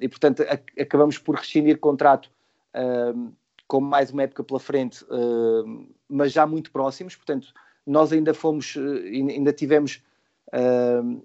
[0.00, 2.30] e portanto, a, acabamos por rescindir contrato
[3.68, 5.04] com mais uma época pela frente,
[6.08, 7.14] mas já muito próximos.
[7.14, 7.52] Portanto,
[7.86, 10.02] nós ainda fomos, ainda tivemos
[10.48, 11.22] Uh,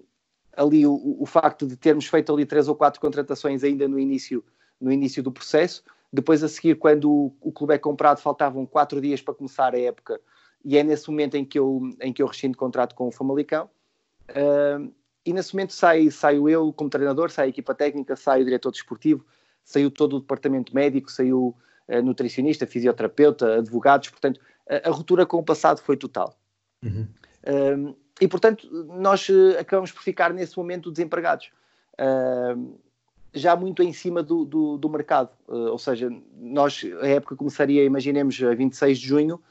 [0.56, 4.44] ali o, o, facto de termos feito ali três ou quatro contratações ainda no início,
[4.80, 5.82] no início do processo.
[6.12, 9.80] Depois, a seguir, quando o, o clube é comprado, faltavam quatro dias para começar a
[9.80, 10.20] época,
[10.64, 13.68] e é nesse momento em que eu, em que eu rescindo contrato com o Famalicão.
[14.30, 14.92] Uh,
[15.26, 18.70] e nesse momento sai, saio eu como treinador, sai a equipa técnica, sai o diretor
[18.70, 19.24] desportivo,
[19.64, 21.54] saiu todo o departamento médico, saiu uh,
[22.02, 26.34] nutricionista, fisioterapeuta, advogados, portanto, a, a, ruptura com o passado foi total.
[26.82, 27.06] Uhum.
[27.42, 31.50] Uh, e, portanto, nós uh, acabamos por ficar nesse momento desempregados.
[33.34, 38.40] já muito em cima do, do, do mercado, ou seja, nós, a época começaria, imaginemos,
[38.42, 39.42] a 26 de junho,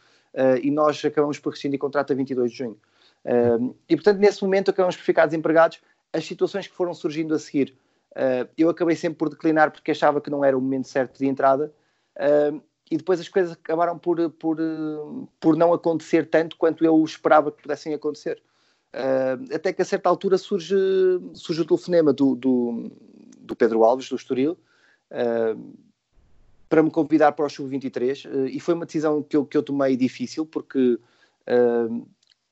[0.61, 2.77] e nós acabamos por rescindir contrato a 22 de junho.
[3.23, 5.79] Uh, e portanto, nesse momento, acabamos por ficar desempregados.
[6.11, 7.75] As situações que foram surgindo a seguir,
[8.11, 11.25] uh, eu acabei sempre por declinar porque achava que não era o momento certo de
[11.25, 11.73] entrada.
[12.17, 14.58] Uh, e depois as coisas acabaram por, por,
[15.39, 18.39] por não acontecer tanto quanto eu esperava que pudessem acontecer.
[19.52, 20.76] até que a certa altura surge,
[21.34, 22.91] surge o telefonema do, do,
[23.39, 24.56] do Pedro Alves, do Estoril,
[26.69, 29.95] para me convidar para o Sub-23 e foi uma decisão que eu, que eu tomei
[29.95, 30.99] difícil porque
[31.47, 32.08] uh,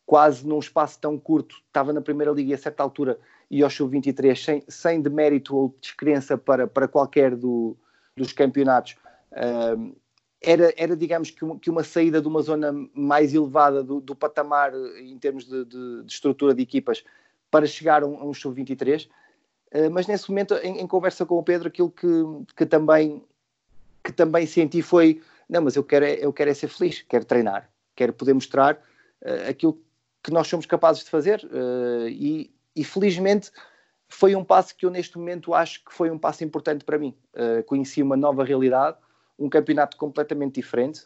[0.05, 3.17] quase num espaço tão curto, estava na Primeira Liga e a certa altura
[3.49, 7.75] e ao Sub-23 sem, sem demérito ou descrença para, para qualquer do,
[8.15, 8.95] dos campeonatos.
[10.43, 14.15] Era, era, digamos, que uma, que uma, saída de uma zona mais elevada do, do
[14.15, 17.03] patamar em termos de, de, de, estrutura de equipas
[17.51, 19.07] para chegar a um, um Sub-23.
[19.73, 22.07] Uh, mas nesse momento, em, em, conversa com o Pedro, aquilo que,
[22.55, 23.23] que, também,
[24.03, 27.25] que também senti foi: não, mas eu quero, é, eu quero é ser feliz, quero
[27.25, 28.75] treinar, quero poder mostrar
[29.21, 29.79] uh, aquilo
[30.23, 33.51] que nós somos capazes de fazer uh, e, e, felizmente
[34.07, 37.15] foi um passo que eu neste momento acho que foi um passo importante para mim.
[37.65, 38.97] Conheci uma nova realidade,
[39.41, 41.01] um campeonato completamente diferente,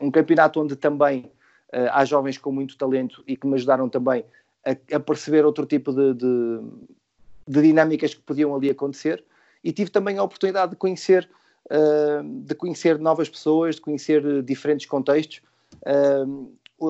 [0.00, 1.30] um campeonato onde também
[1.72, 4.24] há jovens com muito talento e que me ajudaram também
[4.66, 6.60] a, a perceber outro tipo de, de,
[7.46, 9.24] de, dinâmicas que podiam ali acontecer.
[9.62, 11.28] E tive também a oportunidade de conhecer
[12.46, 15.40] de conhecer novas pessoas, de conhecer diferentes contextos.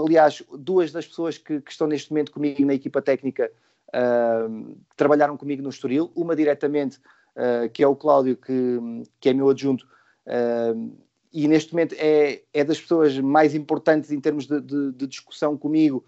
[0.05, 3.51] Aliás, duas das pessoas que, que, estão neste momento comigo na equipa técnica
[4.97, 6.99] trabalharam comigo no Estoril, uma diretamente,
[7.73, 8.81] que é o Cláudio, que,
[9.21, 9.87] que é meu adjunto,
[10.27, 10.97] uh,
[11.33, 15.57] e neste momento é, é das pessoas mais importantes em termos de, de, de discussão
[15.57, 16.05] comigo,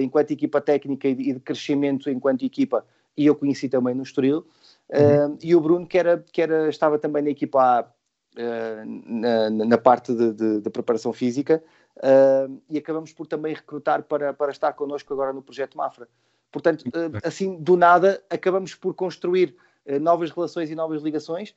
[0.00, 2.84] enquanto equipa técnica e de, e de, crescimento enquanto equipa,
[3.16, 4.46] e eu conheci também no Estoril,
[4.90, 5.38] uhum.
[5.42, 10.14] e o Bruno, que, era, que era, estava também na equipa A, na, na, parte
[10.14, 11.62] de, de preparação física,
[12.00, 16.08] uh, e acabamos por também recrutar para, para estar connosco agora no projeto Mafra.
[16.50, 19.56] Portanto, uh, assim, do nada, acabamos por construir
[19.86, 21.54] uh, novas relações e novas ligações.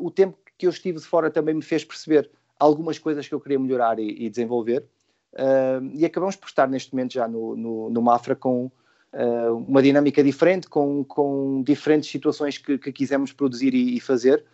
[0.00, 3.40] o tempo que eu estive de fora também me fez perceber algumas coisas que eu
[3.40, 4.84] queria melhorar e, e desenvolver.
[5.94, 8.68] e acabamos por estar neste momento já no, no, no Mafra com
[9.66, 14.44] uma dinâmica diferente, com, com diferentes situações que, que quisemos produzir e, e fazer.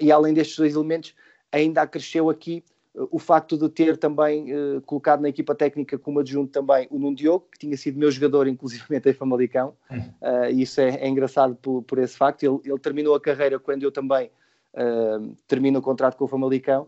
[0.00, 1.14] e além destes dois elementos,
[1.52, 2.64] ainda acresceu aqui
[2.94, 7.14] o facto de ter também uh, colocado na equipa técnica como adjunto também o Nuno
[7.14, 11.54] Diogo, que tinha sido meu jogador, inclusive em Famalicão, uh, e isso é, é engraçado
[11.54, 12.42] por, por, esse facto.
[12.42, 14.30] Ele, ele, terminou a carreira quando eu também
[14.74, 16.86] uh, termino o contrato com o Famalicão,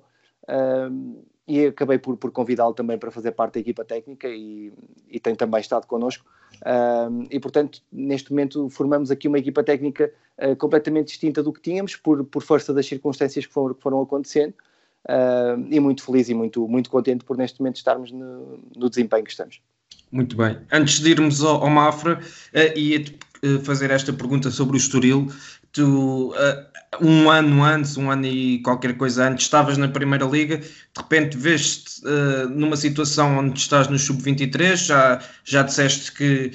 [1.46, 4.72] e acabei por, por convidá-lo também para fazer parte da equipa técnica e,
[5.08, 6.24] e tem também estado connosco.
[7.30, 10.12] e portanto, neste momento, formamos aqui uma equipa técnica
[10.58, 14.54] completamente distinta do que tínhamos, por, por força das circunstâncias que foram, que foram acontecendo.
[15.08, 19.24] Uh, e muito feliz e muito, muito contente por neste momento estarmos no, no desempenho
[19.24, 19.60] que estamos.
[20.12, 20.58] Muito bem.
[20.70, 25.26] Antes de irmos ao, ao Mafra, uh, ia-te uh, fazer esta pergunta sobre o Estoril.
[25.72, 30.58] Tu, uh, um ano antes, um ano e qualquer coisa antes, estavas na Primeira Liga,
[30.58, 36.50] de repente vês-te uh, numa situação onde estás no Sub-23, já, já disseste que,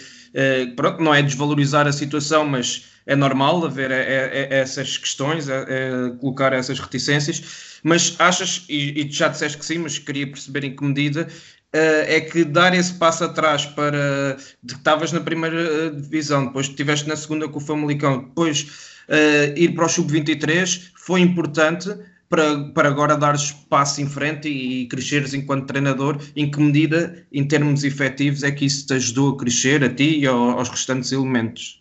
[0.76, 5.48] pronto, não é desvalorizar a situação, mas é normal haver é, é, é essas questões,
[5.50, 10.28] é, é, colocar essas reticências, mas achas, e, e já disseste que sim, mas queria
[10.28, 11.28] perceber em que medida,
[11.74, 16.68] uh, é que dar esse passo atrás para de que estavas na primeira divisão, depois
[16.68, 21.90] estiveste na segunda com o Famalicão, depois uh, ir para o Sub-23 foi importante
[22.30, 27.26] para, para agora dares passo em frente e, e cresceres enquanto treinador, em que medida,
[27.32, 31.12] em termos efetivos, é que isso te ajudou a crescer a ti e aos restantes
[31.12, 31.78] elementos?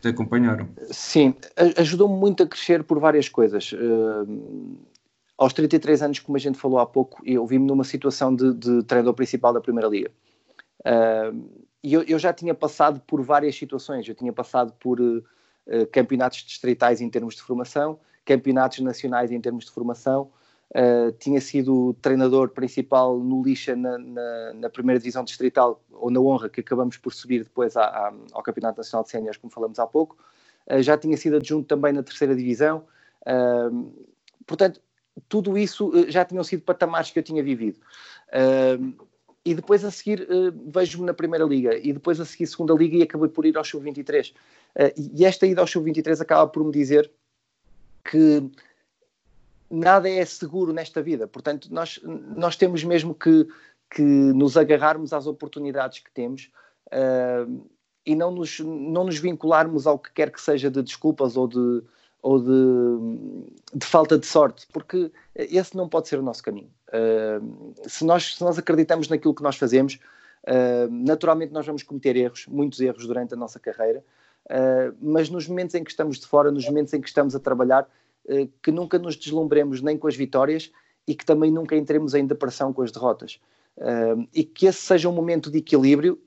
[0.00, 0.68] te acompanharam?
[0.90, 1.34] Sim,
[1.76, 3.72] ajudou-me muito a crescer por várias coisas.
[3.72, 4.78] Uh,
[5.36, 8.82] aos 33 anos, como a gente falou há pouco, eu vi-me numa situação de, de,
[8.84, 10.10] treinador principal da Primeira Liga.
[10.80, 14.08] Uh, e eu, eu, já tinha passado por várias situações.
[14.08, 15.22] Eu tinha passado por uh,
[15.90, 20.30] campeonatos distritais em termos de formação, campeonatos nacionais em termos de formação,
[20.70, 26.18] Uh, tinha sido treinador principal no Lixa na, na, na, primeira divisão distrital, ou na
[26.18, 29.78] honra, que acabamos por subir depois à, à, ao Campeonato Nacional de Séniores, como falamos
[29.78, 30.16] há pouco.
[30.68, 32.84] Uh, já tinha sido adjunto também na terceira divisão.
[33.22, 33.94] Uh,
[34.44, 34.80] portanto,
[35.28, 37.78] tudo isso já tinham sido patamares que eu tinha vivido.
[39.44, 40.28] e depois a seguir
[40.66, 43.64] vejo-me na Primeira Liga, e depois a seguir Segunda Liga e acabei por ir ao
[43.64, 44.34] Sub-23.
[44.96, 47.10] E esta ida ao Sub-23 acaba por me dizer
[48.04, 48.50] que
[49.70, 51.26] nada é seguro nesta vida.
[51.26, 53.46] Portanto, nós, nós temos mesmo que,
[53.90, 56.50] que nos agarrarmos às oportunidades que temos
[56.88, 57.66] uh,
[58.04, 61.82] e não nos, não nos vincularmos ao que quer que seja de desculpas ou de,
[62.22, 66.70] ou de, de falta de sorte, porque esse não pode ser o nosso caminho.
[66.88, 69.98] Uh, se, nós, se nós acreditamos naquilo que nós fazemos,
[70.44, 74.04] uh, naturalmente nós vamos cometer erros, muitos erros durante a nossa carreira,
[75.00, 77.88] mas nos momentos em que estamos de fora, nos momentos em que estamos a trabalhar,
[78.28, 80.70] eh, que nunca nos deslumbremos nem com as vitórias
[81.06, 83.40] e que também nunca entremos em depressão com as derrotas.
[84.32, 86.18] e que esse seja um momento de equilíbrio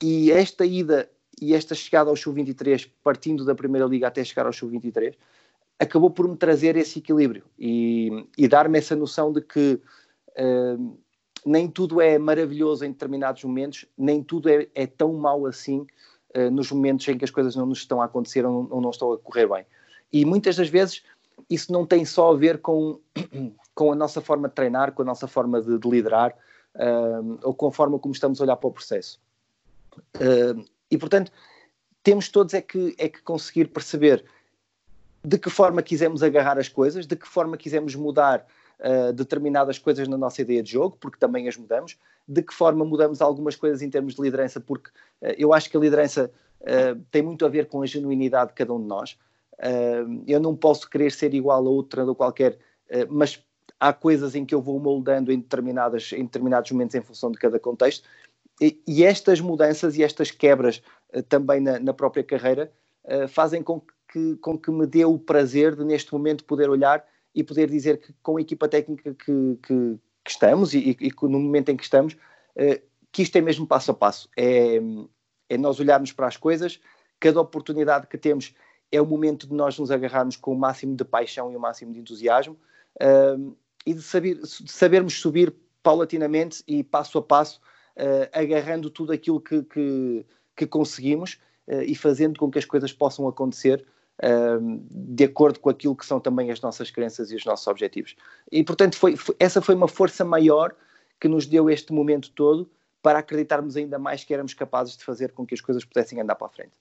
[0.00, 4.52] e esta ida e esta chegada ao Sub-23, partindo da Primeira Liga até chegar ao
[4.52, 5.14] Sub-23,
[5.78, 9.80] acabou por me trazer esse equilíbrio e, e dar-me essa noção de que
[10.38, 10.98] uh,
[11.44, 15.86] nem tudo é maravilhoso em determinados momentos, nem tudo é, é tão mau assim
[16.36, 18.90] uh, nos momentos em que as coisas não nos estão a acontecer ou não, não
[18.90, 19.64] estão a correr bem.
[20.12, 21.02] E muitas das vezes
[21.50, 23.00] isso não tem só a ver com,
[23.74, 26.34] com a nossa forma de treinar, com a nossa forma de, de liderar
[26.74, 29.20] uh, ou com a forma como estamos a olhar para o processo.
[30.16, 31.32] Uh, e, portanto,
[32.02, 34.24] temos todos é que, é que conseguir perceber
[35.24, 38.46] de que forma quisemos agarrar as coisas, de que forma quisemos mudar
[38.80, 42.84] uh, determinadas coisas na nossa ideia de jogo, porque também as mudamos, de que forma
[42.84, 44.90] mudamos algumas coisas em termos de liderança, porque
[45.22, 48.54] uh, eu acho que a liderança uh, tem muito a ver com a genuinidade de
[48.54, 49.18] cada um de nós.
[50.26, 52.58] Eu não posso querer ser igual a outro treinador qualquer,
[53.08, 53.40] mas
[53.78, 57.38] há coisas em que eu vou moldando em, determinadas, em determinados momentos em função de
[57.38, 58.06] cada contexto.
[58.60, 60.82] E, e estas mudanças e estas quebras
[61.28, 62.72] também na, na, própria carreira
[63.28, 63.80] fazem com
[64.14, 67.04] que, com que me dê o prazer de, neste momento, poder olhar
[67.34, 71.40] e poder dizer que, com a equipa técnica que, que, que estamos e, e, no
[71.40, 72.16] momento em que estamos,
[73.14, 74.28] que isto é mesmo passo a passo.
[74.36, 74.80] É,
[75.48, 76.80] é nós olharmos para as coisas,
[77.20, 78.54] cada oportunidade que temos
[78.90, 81.92] é o momento de nós nos agarrarmos com o máximo de paixão e o máximo
[81.92, 82.56] de entusiasmo
[83.00, 87.60] uh, e de, saber, de, sabermos subir paulatinamente e passo a passo,
[87.96, 91.38] uh, agarrando tudo aquilo que, que, que conseguimos
[91.86, 93.86] e fazendo com que as coisas possam acontecer
[94.90, 98.14] de acordo com aquilo que são também as nossas crenças e os nossos objetivos.
[98.50, 100.74] E, portanto, foi, foi, essa foi uma força maior
[101.20, 102.70] que nos deu este momento todo
[103.02, 106.36] para acreditarmos ainda mais que éramos capazes de fazer com que as coisas pudessem andar
[106.36, 106.72] para a frente.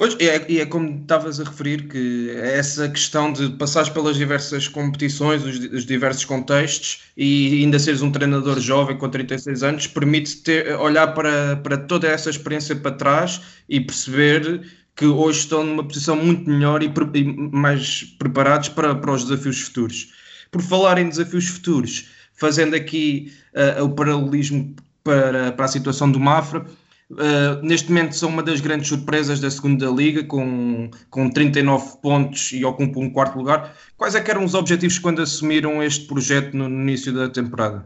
[0.00, 4.66] Pois, e é, é, como estavas a referir, que essa questão de passares pelas diversas
[4.66, 10.42] competições, os, os, diversos contextos e ainda seres um treinador jovem com 36 anos, permite
[10.80, 14.62] olhar para, para toda essa experiência para trás e perceber
[14.96, 19.60] que hoje estão numa posição muito melhor e, e mais preparados para, para os desafios
[19.60, 20.12] futuros.
[20.50, 26.20] Por falar em desafios futuros, fazendo aqui uh, o paralelismo para, para a situação do
[26.20, 26.66] Mafra,
[27.10, 32.52] Uh, neste momento são uma das grandes surpresas da segunda liga, com, com 39 pontos
[32.52, 33.74] e ocupam um quarto lugar.
[33.96, 37.84] Quais é eram os objetivos quando assumiram este projeto no, no início da temporada?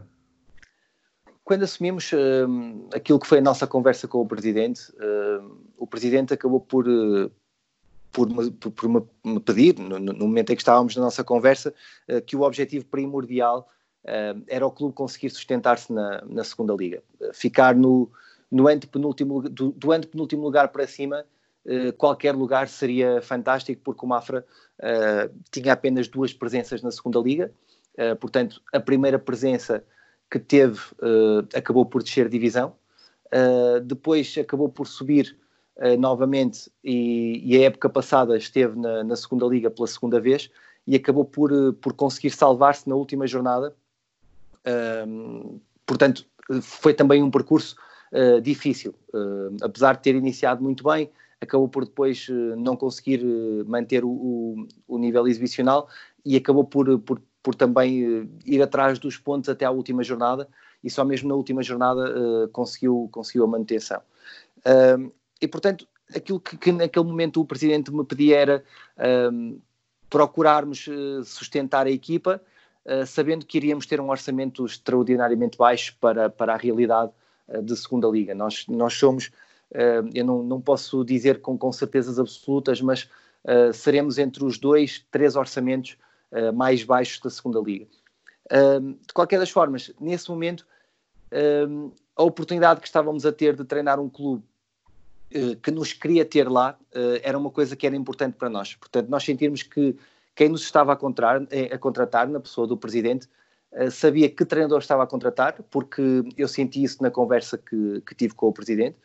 [1.43, 6.33] Quando assumimos uh, aquilo que foi a nossa conversa com o Presidente, uh, o Presidente
[6.33, 6.85] acabou por,
[8.11, 8.89] por, me, por
[9.23, 11.73] me pedir, no, no, momento em que estávamos na nossa conversa,
[12.25, 13.69] que o objetivo primordial
[14.47, 17.01] era o clube conseguir sustentar-se na, na segunda liga.
[17.33, 18.09] ficar no,
[18.51, 21.25] no antepenúltimo, do, do antepenúltimo lugar para cima,
[21.97, 24.45] qualquer lugar seria fantástico, porque o Mafra
[25.51, 27.51] tinha apenas duas presenças na segunda liga,
[28.19, 29.83] portanto, a primeira presença
[30.29, 30.79] que teve
[31.55, 32.75] acabou por descer divisão,
[33.83, 35.35] depois acabou por subir
[35.99, 40.49] novamente e, e, a época passada esteve na, na, segunda liga pela segunda vez
[40.87, 43.75] e acabou por, por conseguir salvar-se na última jornada.
[45.85, 46.25] portanto,
[46.61, 47.75] foi também um percurso
[48.11, 48.93] uh, difícil.
[49.13, 51.09] Uh, apesar de ter iniciado muito bem,
[51.41, 53.23] acabou por depois uh, não conseguir
[53.65, 55.87] manter o, o, o, nível exibicional
[56.23, 60.47] e acabou por, por, por também ir atrás dos pontos até à última jornada
[60.83, 64.01] e só mesmo na última jornada conseguiu, conseguiu a manutenção.
[65.41, 68.63] E portanto, aquilo que, que, naquele momento o presidente me pedia era
[70.09, 70.87] procurarmos
[71.25, 72.41] sustentar a equipa,
[73.07, 77.11] sabendo que iríamos ter um orçamento extraordinariamente baixo para, para a realidade
[77.47, 78.33] eh, de segunda liga.
[78.33, 79.31] Nós, nós somos,
[79.71, 83.09] eh, eu não, não posso dizer com, com certezas absolutas, mas
[83.43, 85.97] uh, seremos entre os dois, três orçamentos
[86.31, 87.85] uh, mais baixos da segunda liga.
[89.07, 90.65] de qualquer das formas, nesse momento,
[92.15, 94.54] a oportunidade que estávamos a ter de treinar um clube uh,
[95.61, 98.75] que nos queria ter lá uh, era uma coisa que era importante para nós.
[98.75, 99.95] Portanto, nós sentirmos que
[100.35, 103.27] quem nos estava a, contratar, eh, a contratar na pessoa do presidente,
[103.89, 106.01] sabia que treinador estava a contratar, porque
[106.37, 108.97] eu senti isso na conversa que, que tive com o presidente.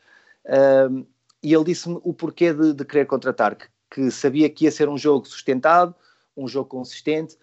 [1.43, 4.89] e ele disse-me o porquê de, de querer contratar, que, que, sabia que ia ser
[4.89, 5.95] um jogo sustentado,
[6.37, 7.37] um jogo consistente,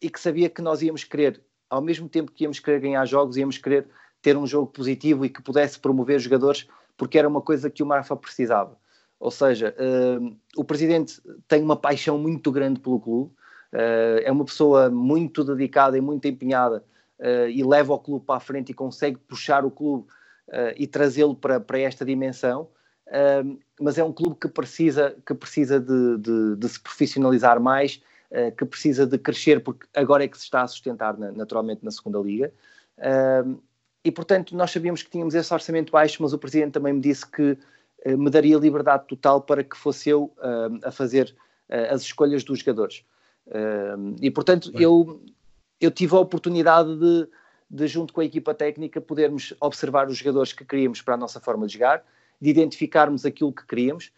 [0.00, 3.36] e que sabia que nós íamos querer, ao mesmo tempo que íamos querer ganhar jogos,
[3.36, 3.86] íamos querer
[4.22, 6.66] ter um jogo positivo e que pudesse promover jogadores,
[7.00, 8.76] porque era uma coisa que o Marfa precisava.
[9.18, 13.32] Ou seja, uh, o presidente tem uma paixão muito grande pelo clube,
[13.72, 16.84] uh, é uma pessoa muito dedicada e muito empenhada
[17.18, 20.06] uh, e leva o clube para a frente e consegue puxar o clube
[20.74, 22.66] e trazê-lo para, para esta dimensão.
[23.80, 28.02] mas é um clube que precisa, que precisa de, de, de se profissionalizar mais,
[28.58, 31.92] que precisa de crescer, porque agora é que se está a sustentar na, naturalmente na
[31.92, 32.52] segunda liga.
[34.04, 37.26] E, portanto, nós sabíamos que tínhamos esse orçamento baixo, mas o Presidente também me disse
[37.26, 37.52] que
[38.06, 41.34] uh, me daria liberdade total para que fosse eu uh, a fazer
[41.68, 43.04] uh, as escolhas dos jogadores.
[44.20, 45.20] e, portanto, eu,
[45.80, 47.28] eu tive a oportunidade de,
[47.68, 51.40] de, junto com a equipa técnica, podermos observar os jogadores que queríamos para a nossa
[51.40, 52.04] forma de jogar,
[52.40, 54.12] de identificarmos aquilo que queríamos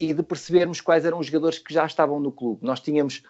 [0.00, 2.64] e de percebermos quais eram os jogadores que já estavam no clube.
[2.64, 3.22] Nós tínhamos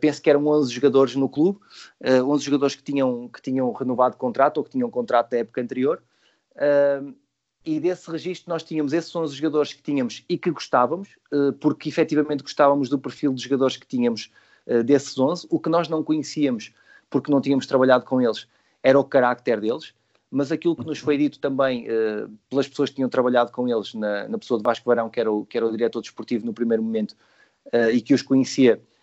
[0.00, 1.58] penso que eram 11 jogadores no clube,
[2.00, 5.38] uh, eh, 11 jogadores que tinham, que tinham renovado contrato ou que tinham contrato da
[5.38, 6.02] época anterior.
[6.54, 7.14] Uh,
[7.64, 11.08] e desse registro nós tínhamos esses 11 jogadores que tínhamos e que gostávamos,
[11.60, 14.30] porque efetivamente gostávamos do perfil de jogadores que tínhamos
[14.84, 15.46] desses 11.
[15.48, 16.74] O que nós não conhecíamos,
[17.08, 18.46] porque não tínhamos trabalhado com eles,
[18.82, 19.94] era o carácter deles.
[20.30, 21.86] Mas aquilo que nos foi dito também
[22.50, 25.32] pelas pessoas que tinham trabalhado com eles, na, na pessoa de Vasco Varão, que era
[25.32, 27.16] o, que era o diretor desportivo no primeiro momento,
[27.94, 28.93] e que os conhecia, eh,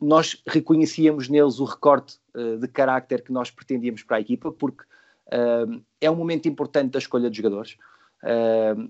[0.00, 4.82] nós reconhecíamos neles o recorte uh, de carácter que nós pretendíamos para a equipa, porque
[4.82, 7.76] uh, é um momento importante da escolha de jogadores.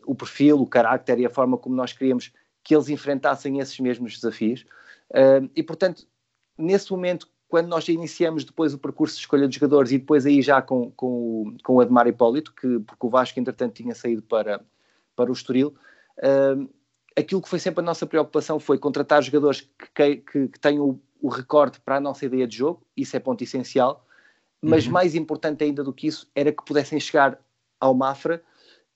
[0.06, 2.32] o perfil, o carácter e a forma como nós queríamos
[2.62, 4.64] que eles enfrentassem esses mesmos desafios.
[5.54, 6.06] e, portanto,
[6.56, 10.40] nesse momento, quando nós iniciamos depois o percurso de escolha de jogadores e depois aí
[10.40, 14.60] já com, com, com o Admar Hipólito, que, porque o Vasco, entretanto, tinha saído para,
[15.14, 15.74] para o Estoril,
[17.16, 21.00] aquilo que foi sempre a nossa preocupação foi contratar jogadores que, que, que tenham o,
[21.20, 24.04] o recorte para a nossa ideia de jogo, isso é ponto essencial,
[24.60, 24.92] mas uhum.
[24.92, 27.38] mais importante ainda do que isso era que pudessem chegar
[27.78, 28.42] ao Mafra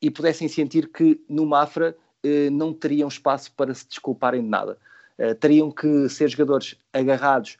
[0.00, 4.78] e pudessem sentir que no Mafra eh, não teriam espaço para se desculparem de nada.
[5.18, 7.58] Eh, teriam que ser jogadores agarrados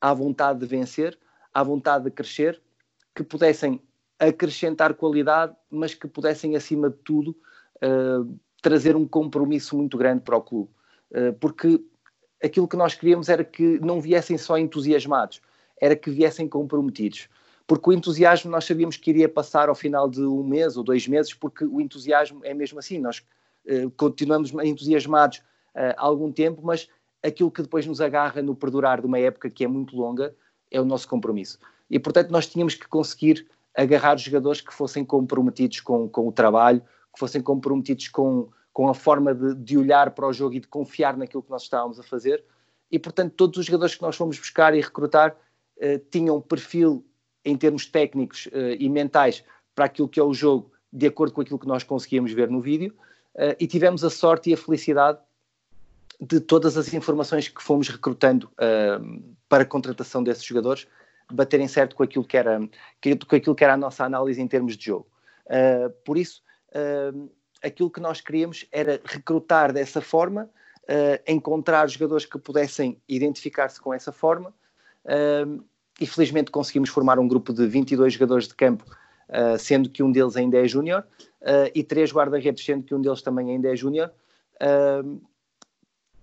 [0.00, 1.18] à vontade de vencer,
[1.52, 2.60] à vontade de crescer,
[3.14, 3.82] que pudessem
[4.18, 7.36] acrescentar qualidade, mas que pudessem, acima de tudo,
[7.80, 8.20] eh,
[8.60, 10.70] trazer um compromisso muito grande para o clube,
[11.12, 11.80] eh, porque
[12.42, 15.40] aquilo que nós queríamos era que não viessem só entusiasmados,
[15.80, 17.28] era que viessem comprometidos.
[17.66, 21.06] Porque o entusiasmo nós sabíamos que iria passar ao final de um mês ou dois
[21.06, 23.22] meses, porque o entusiasmo é mesmo assim, nós
[23.66, 26.88] uh, continuamos entusiasmados uh, há algum tempo, mas
[27.22, 30.34] aquilo que depois nos agarra no perdurar de uma época que é muito longa
[30.70, 31.58] é o nosso compromisso.
[31.88, 33.46] E portanto nós tínhamos que conseguir
[33.76, 36.82] agarrar os jogadores que fossem comprometidos com, com o trabalho,
[37.12, 40.68] que fossem comprometidos com, com a forma de, de, olhar para o jogo e de
[40.68, 42.44] confiar naquilo que nós estávamos a fazer.
[42.90, 45.36] E, portanto, todos os jogadores que nós fomos buscar e recrutar
[45.76, 47.04] uh, tinham um perfil
[47.44, 49.44] em termos técnicos uh, e mentais
[49.74, 52.60] para aquilo que é o jogo, de acordo com aquilo que nós conseguíamos ver no
[52.60, 52.94] vídeo.
[53.34, 55.18] Uh, e tivemos a sorte e a felicidade
[56.20, 58.50] de todas as informações que fomos recrutando
[59.48, 60.86] para a contratação desses jogadores
[61.32, 62.60] baterem certo com aquilo que era,
[63.26, 65.06] com aquilo que era a nossa análise em termos de jogo.
[66.04, 66.42] por isso,
[66.74, 67.30] uh,
[67.62, 70.48] aquilo que nós queríamos era recrutar dessa forma,
[70.84, 74.52] uh, encontrar jogadores que pudessem identificar-se com essa forma,
[75.04, 75.64] uh,
[76.00, 78.84] e felizmente conseguimos formar um grupo de 22 jogadores de campo,
[79.28, 81.04] uh, sendo que um deles ainda é júnior,
[81.74, 84.12] e três guarda-redes, sendo que um deles também ainda é júnior,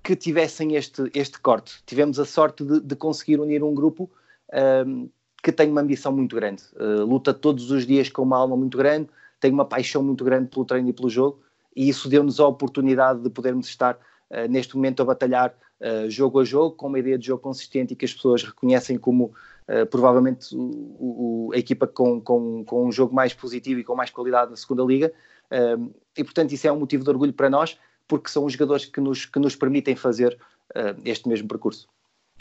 [0.04, 1.82] que tivessem este, este corte.
[1.88, 4.12] Tivemos a sorte de, de conseguir unir um grupo
[5.42, 9.10] que tem uma ambição muito grande, luta todos os dias com uma alma muito grande,
[9.40, 11.42] tem uma paixão muito grande pelo treino e pelo jogo,
[11.76, 16.40] e isso deu-nos a oportunidade de podermos estar uh, neste momento a batalhar uh, jogo
[16.40, 19.86] a jogo, com uma ideia de jogo consistente e que as pessoas reconhecem como uh,
[19.90, 24.10] provavelmente o, o, a equipa com, com, com, um jogo mais positivo e com mais
[24.10, 25.14] qualidade na segunda liga.
[26.18, 27.78] e portanto, isso é um motivo de orgulho para nós,
[28.08, 30.38] porque são os jogadores que nos, que nos permitem fazer
[31.06, 31.88] este mesmo percurso.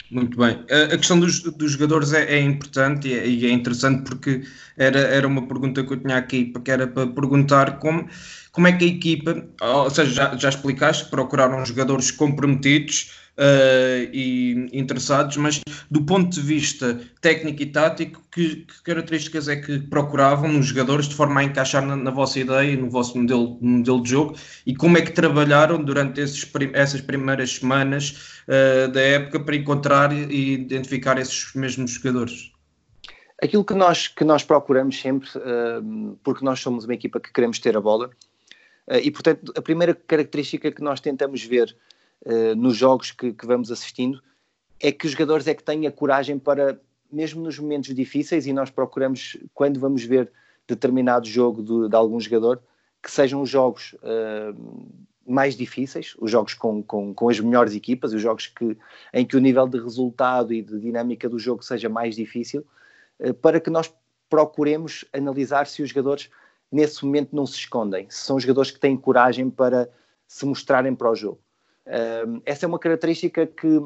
[0.09, 0.63] Muito bem.
[0.93, 4.41] A questão dos, dos jogadores é, é importante e é, e é, interessante porque
[4.77, 8.07] era, era uma pergunta que eu tinha aqui, que era para perguntar como,
[8.53, 14.67] como é que a equipa, ou seja, já, já explicaste, procuraram jogadores comprometidos, uh, e
[14.73, 20.51] interessados, mas do ponto de vista técnico e tático, que, que, características é que procuravam
[20.51, 24.01] nos jogadores de forma a encaixar na, na vossa ideia e no vosso modelo, modelo
[24.01, 24.35] de jogo
[24.65, 30.11] e como é que trabalharam durante esses, essas primeiras semanas uh, da época para encontrar
[30.11, 32.51] e identificar esses mesmos jogadores?
[33.41, 37.59] Aquilo que nós, que nós procuramos sempre, uh, porque nós somos uma equipa que queremos
[37.59, 38.09] ter a bola,
[38.87, 41.75] uh, e portanto a primeira característica que nós tentamos ver
[42.25, 44.21] uh, nos jogos que, que, vamos assistindo
[44.79, 46.79] é que os jogadores é que têm a coragem para,
[47.11, 50.31] mesmo nos momentos difíceis, e nós procuramos, quando vamos ver
[50.67, 52.61] determinado jogo de, de algum jogador,
[53.01, 53.95] que sejam os jogos
[55.27, 58.77] mais difíceis, os jogos com, com, com, as melhores equipas, os jogos que,
[59.13, 62.65] em que o nível de resultado e de dinâmica do jogo seja mais difícil,
[63.19, 63.93] eh, para que nós
[64.29, 66.29] procuremos analisar se os jogadores
[66.71, 69.89] nesse momento não se escondem, se são jogadores que têm coragem para
[70.25, 71.39] se mostrarem para o jogo.
[72.45, 73.81] Essa é uma característica que,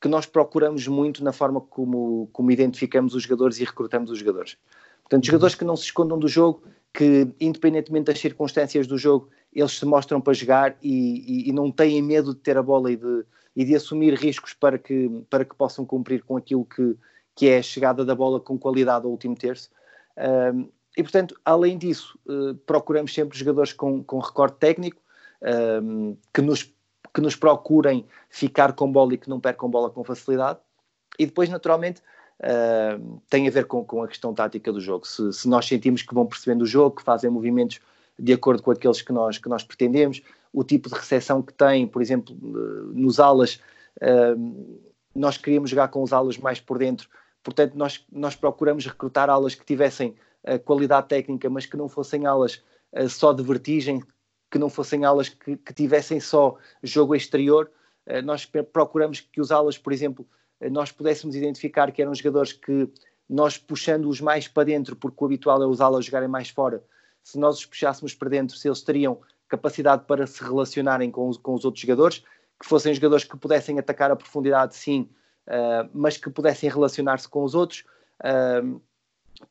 [0.00, 4.56] que nós procuramos muito na forma como, como identificamos os jogadores e recrutamos os jogadores.
[5.02, 6.62] Portanto, jogadores que não se escondam do jogo,
[6.94, 11.70] que independentemente das circunstâncias do jogo, eles se mostram para jogar e, e, e não
[11.70, 13.24] têm medo de ter a bola e de,
[13.56, 16.96] e de assumir riscos para que, para que possam cumprir com aquilo que,
[17.34, 19.70] que é a chegada da bola com qualidade ao último terço.
[20.96, 25.02] e, portanto, além disso, uh, procuramos sempre jogadores com, com recorde técnico,
[26.34, 26.70] que, nos,
[27.12, 30.58] que nos procurem ficar com bola e que não percam bola com facilidade.
[31.18, 32.00] E depois, naturalmente,
[32.40, 35.06] uh, tem a ver com, com a questão tática do jogo.
[35.06, 37.80] Se, se, nós sentimos que vão percebendo o jogo, que fazem movimentos
[38.18, 41.86] de acordo com aqueles que nós, que nós pretendemos, o tipo de recepção que têm,
[41.86, 43.60] por exemplo, uh, nos alas,
[44.02, 44.78] uh,
[45.14, 47.08] nós queríamos jogar com os alas mais por dentro
[47.42, 52.26] Portanto, nós, nós procuramos recrutar alas que tivessem uh, qualidade técnica, mas que não fossem
[52.26, 52.62] alas
[53.08, 54.02] só de vertigem,
[54.50, 57.70] que não fossem alas que, que tivessem só jogo exterior.
[58.06, 60.26] Uh, nós procuramos que os alas, por exemplo,
[60.70, 62.86] nós pudéssemos identificar que eram jogadores que
[63.30, 66.82] nós puxando-os mais para dentro, porque o habitual é os alas jogarem mais fora,
[67.22, 71.36] se nós os puxássemos para dentro, se eles teriam capacidade para se relacionarem com os,
[71.36, 72.24] com os outros jogadores,
[72.58, 75.08] que fossem jogadores que pudessem atacar a profundidade, sim,
[75.46, 77.84] uh, mas que pudessem relacionar-se com os outros.
[78.20, 78.80] Uh,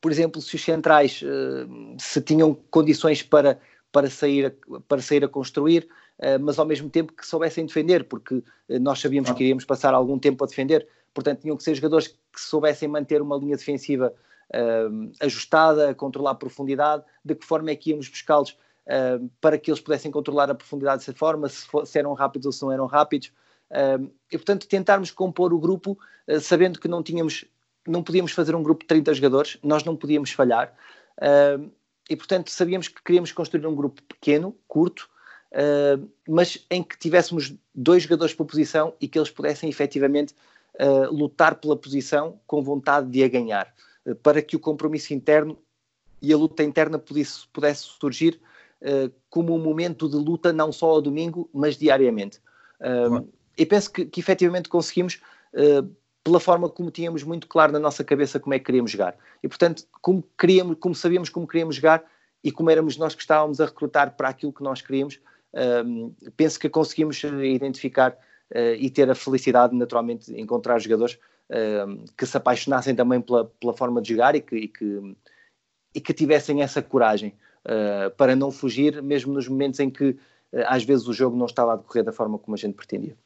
[0.00, 3.58] por exemplo, se os centrais uh, se tinham condições para,
[3.92, 5.88] para, sair, a, para sair a construir,
[6.40, 10.44] mas ao mesmo tempo que soubessem defender, porque nós sabíamos que iríamos passar algum tempo
[10.44, 14.12] a defender, portanto tinham que ser jogadores que soubessem manter uma linha defensiva
[15.20, 18.56] ajustada, controlar a profundidade, de que forma é que íamos buscá-los
[19.40, 22.52] para que eles pudessem controlar a profundidade dessa forma, se, for, se eram rápidos ou
[22.52, 23.32] se não eram rápidos.
[24.30, 25.98] E portanto tentarmos compor o grupo
[26.40, 27.44] sabendo que não tínhamos,
[27.86, 30.74] não podíamos fazer um grupo de 30 jogadores, nós não podíamos falhar.
[31.18, 31.70] Uh,
[32.10, 35.08] e portanto sabíamos que queríamos construir um grupo pequeno, curto,
[35.52, 40.34] uh, mas em que tivéssemos dois jogadores por posição e que eles pudessem efetivamente
[41.10, 43.74] lutar pela posição com vontade de a ganhar,
[44.22, 45.58] para que o compromisso interno
[46.22, 48.40] e a luta interna pudesse, pudesse surgir
[49.28, 52.40] como um momento de luta não só ao domingo, mas diariamente.
[52.80, 55.20] Uh, e penso que, que efetivamente conseguimos,
[55.52, 55.88] uh,
[56.22, 59.16] pela forma como tínhamos muito claro na nossa cabeça como é que queríamos jogar.
[59.42, 62.04] E portanto, como, queríamos, como sabíamos como queríamos jogar
[62.44, 65.20] e como éramos nós que estávamos a recrutar para aquilo que nós queríamos,
[65.54, 68.12] uh, penso que conseguimos identificar
[68.50, 71.18] uh, e ter a felicidade, naturalmente, de encontrar jogadores
[72.16, 75.16] que se apaixonassem também pela, pela forma de jogar e que, e que,
[75.96, 77.34] e que tivessem essa coragem
[78.16, 80.16] para não fugir, mesmo nos momentos em que
[80.68, 83.16] às vezes o jogo não estava a decorrer da forma como a gente pretendia.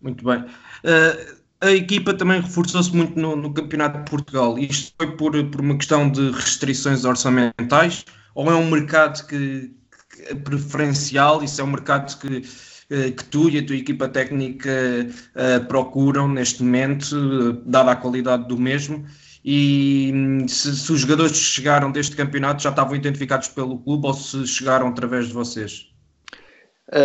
[0.00, 0.40] Muito bem.
[0.40, 4.58] Uh, a equipa também reforçou-se muito no, no, Campeonato de Portugal.
[4.58, 8.04] Isto foi por, por uma questão de restrições orçamentais
[8.34, 9.74] ou é um mercado que,
[10.14, 11.42] que é preferencial?
[11.44, 12.42] Isso é um mercado que,
[12.88, 18.48] eh, que tu e a tua equipa técnica uh, procuram neste momento, dada a qualidade
[18.48, 19.04] do mesmo?
[19.44, 24.06] E hum, se, se, os jogadores que chegaram deste campeonato já estavam identificados pelo clube
[24.06, 25.86] ou se chegaram através de vocês?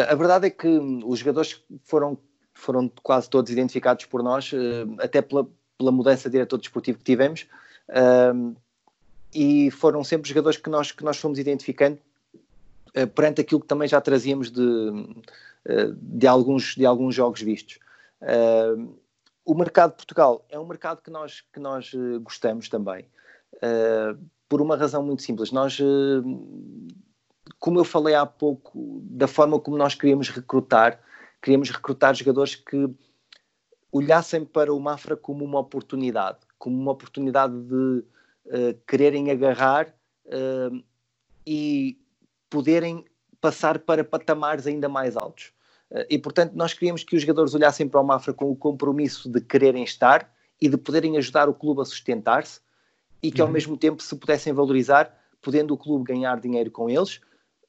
[0.09, 2.17] a verdade é que os jogadores foram
[2.55, 5.47] foram quase todos identificados por nós, eh, até pela,
[5.77, 7.45] pela mudança de diretor desportivo que tivemos,
[9.33, 11.99] e foram sempre jogadores que nós, que nós fomos identificando
[12.95, 14.63] eh, perante aquilo que também já trazíamos de,
[15.65, 17.77] eh, de, alguns, de alguns jogos vistos.
[19.45, 21.91] O mercado de Portugal é um mercado que nós, que nós
[22.23, 23.05] gostamos também,
[24.49, 25.51] por uma razão muito simples.
[25.51, 25.77] Nós,
[27.59, 30.99] como eu falei há pouco, da forma como nós queríamos recrutar,
[31.45, 32.89] queríamos recrutar jogadores que
[33.91, 38.03] olhassem para o Mafra como uma oportunidade, como uma oportunidade de
[38.47, 39.93] uh, quererem agarrar
[40.25, 40.83] uh,
[41.45, 42.01] e
[42.49, 43.05] poderem
[43.39, 45.53] passar para patamares ainda mais altos.
[45.91, 49.29] Uh, e, portanto, nós queríamos que os jogadores olhassem para o Mafra com o compromisso
[49.29, 52.59] de quererem estar e de poderem ajudar o clube a sustentar-se
[53.21, 53.47] e que, uhum.
[53.47, 57.21] ao mesmo tempo, se pudessem valorizar, podendo o clube ganhar dinheiro com eles,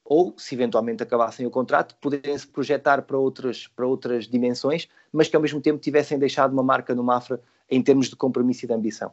[0.09, 5.29] ou, se eventualmente acabassem o contrato, poderem se projetar para outras, para outras dimensões, mas
[5.29, 8.69] que ao mesmo tempo tivessem deixado uma marca no Mafra em termos de compromisso e
[8.69, 9.11] de ambição.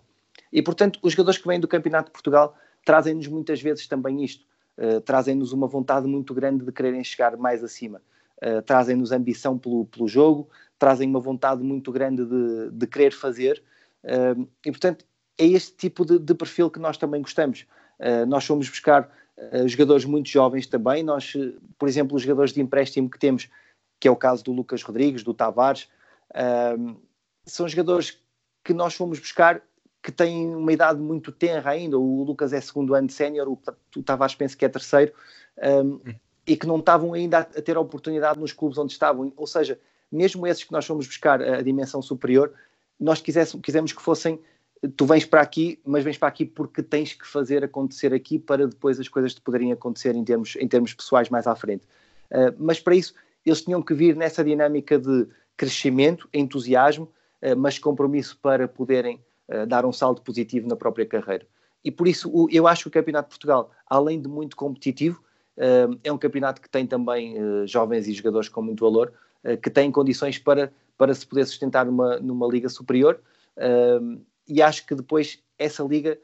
[0.51, 4.45] E, portanto, os jogadores que vêm do Campeonato de Portugal trazem-nos muitas vezes também isto,
[4.77, 7.99] uh, trazem-nos uma vontade muito grande de quererem chegar mais acima,
[8.37, 13.63] uh, trazem-nos ambição pelo, pelo jogo, trazem uma vontade muito grande de, de querer fazer,
[14.03, 15.05] uh, e, portanto,
[15.39, 17.65] é este tipo de, de perfil que nós também gostamos.
[18.27, 21.03] nós fomos buscar uh, jogadores muito jovens também.
[21.03, 23.49] Nós, uh, por exemplo, os jogadores de empréstimo que temos,
[23.99, 25.87] que é o caso do Lucas Rodrigues, do Tavares,
[26.31, 26.95] uh,
[27.45, 28.19] são jogadores
[28.63, 29.61] que nós fomos buscar
[30.01, 31.97] que têm uma idade muito tenra ainda.
[31.97, 33.59] O Lucas é segundo ano de sénior, o,
[33.95, 35.13] o Tavares penso que é terceiro,
[35.57, 35.99] um,
[36.45, 39.31] e que não estavam ainda a, ter a oportunidade nos clubes onde estavam.
[39.37, 39.79] Ou seja,
[40.11, 42.53] mesmo esses que nós fomos buscar a, a dimensão superior,
[42.99, 44.39] nós quisemos que fossem
[44.89, 48.67] tu vens para aqui, mas vens para aqui porque tens que fazer acontecer aqui para
[48.67, 51.85] depois as coisas te poderem acontecer em termos, em termos pessoais mais à frente.
[52.29, 53.13] Uh, mas para isso,
[53.45, 57.09] eles tinham que vir nessa dinâmica de crescimento, entusiasmo,
[57.41, 61.45] uh, mas compromisso para poderem uh, dar um salto positivo na própria carreira.
[61.83, 65.21] E por isso, o, eu acho que o Campeonato de Portugal, além de muito competitivo,
[66.03, 67.35] é um campeonato que tem também
[67.67, 69.13] jovens e jogadores com muito valor,
[69.61, 73.21] que têm condições para, para se poder sustentar numa, numa liga superior
[74.47, 76.17] e acho que depois essa liga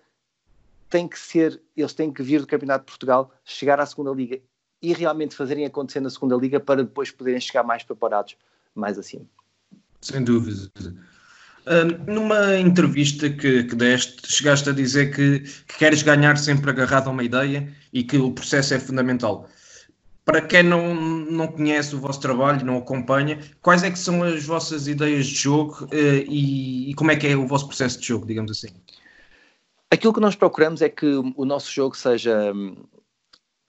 [0.90, 4.40] tem que ser, eles têm que vir do Campeonato de Portugal, chegar à segunda liga
[4.82, 8.36] e realmente fazerem acontecer na segunda liga para depois poderem chegar mais preparados
[8.74, 9.26] mais acima.
[10.02, 10.72] Sem dúvida.
[11.66, 17.10] Uh, numa entrevista que, que, deste, chegaste a dizer que, que, queres ganhar sempre agarrado
[17.10, 19.48] a uma ideia e que o processo é fundamental.
[20.30, 24.46] Para quem não, não conhece o vosso trabalho, não acompanha, quais é que são as
[24.46, 28.06] vossas ideias de jogo uh, e, e, como é que é o vosso processo de
[28.06, 28.68] jogo, digamos assim?
[29.90, 32.54] Aquilo que nós procuramos é que o nosso jogo seja,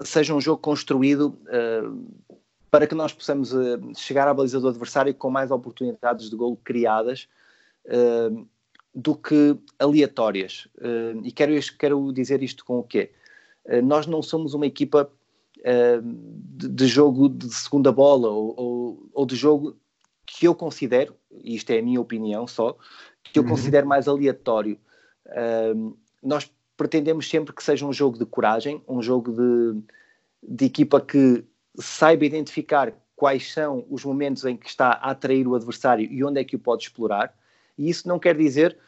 [0.02, 2.28] seja um jogo construído uh,
[2.70, 6.58] para que nós possamos uh, chegar à baliza do adversário com mais oportunidades de golo
[6.62, 7.26] criadas
[8.94, 10.68] do que aleatórias.
[11.24, 13.10] e quero, quero dizer isto com o quê?
[13.82, 15.10] nós não somos uma equipa
[16.02, 19.76] de, de, jogo de segunda bola ou, ou, ou, de jogo
[20.26, 22.76] que eu considero, e isto é a minha opinião só,
[23.22, 23.50] que eu uhum.
[23.50, 24.78] considero mais aleatório.
[25.26, 29.82] Uh, nós pretendemos sempre que seja um jogo de coragem, um jogo de,
[30.42, 31.44] de equipa que
[31.78, 36.40] saiba identificar quais são os momentos em que está a atrair o adversário e onde
[36.40, 37.34] é que o pode explorar.
[37.76, 38.78] E isso não quer dizer,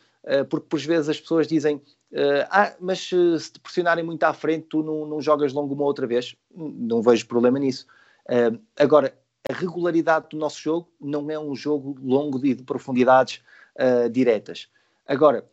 [0.49, 1.81] porque por vezes as pessoas dizem
[2.13, 5.75] Uh, ah, mas uh, se te pressionarem muito à frente, tu não, não, jogas longo
[5.75, 6.37] uma outra vez.
[6.55, 7.87] Não vejo problema nisso.
[8.27, 9.19] Uh, agora,
[9.49, 13.43] a regularidade do nosso jogo não é um jogo longo e de profundidades
[13.77, 14.69] uh, diretas.
[15.07, 15.49] Agora,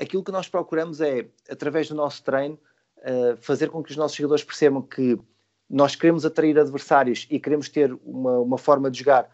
[0.00, 2.58] aquilo que nós procuramos é, através do nosso treino,
[3.42, 5.18] fazer com que os nossos jogadores percebam que
[5.68, 9.28] nós queremos atrair adversários e queremos ter uma, uma forma de jogar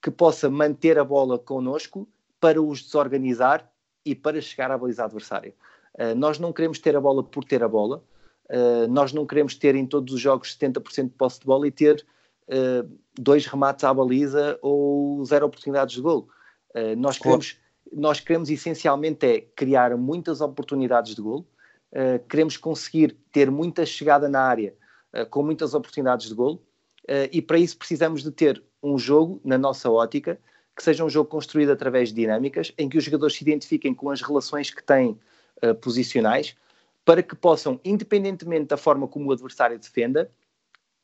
[0.00, 2.08] que possa manter a bola connosco
[2.38, 3.68] para os desorganizar
[4.04, 5.54] e para chegar à baliza adversária.
[5.94, 8.02] Uh, nós não queremos ter a bola por ter a bola,
[8.50, 11.70] uh, nós não queremos ter em todos os jogos 70% de posse de bola e
[11.70, 12.04] ter
[12.48, 12.88] uh,
[13.18, 16.28] dois remates à baliza ou zero oportunidades de gol.
[16.96, 17.58] nós, queremos,
[17.92, 21.44] nós queremos essencialmente é criar muitas oportunidades de gol,
[22.28, 24.74] queremos conseguir ter muita chegada na área
[25.30, 26.62] com muitas oportunidades de gol
[27.32, 30.38] e para isso precisamos de ter um jogo, na nossa ótica,
[30.78, 34.10] que seja um jogo construído através de dinâmicas, em que os jogadores se identifiquem com
[34.10, 35.18] as relações que têm
[35.60, 36.54] uh, posicionais,
[37.04, 40.30] para que possam, independentemente da forma como o adversário defenda,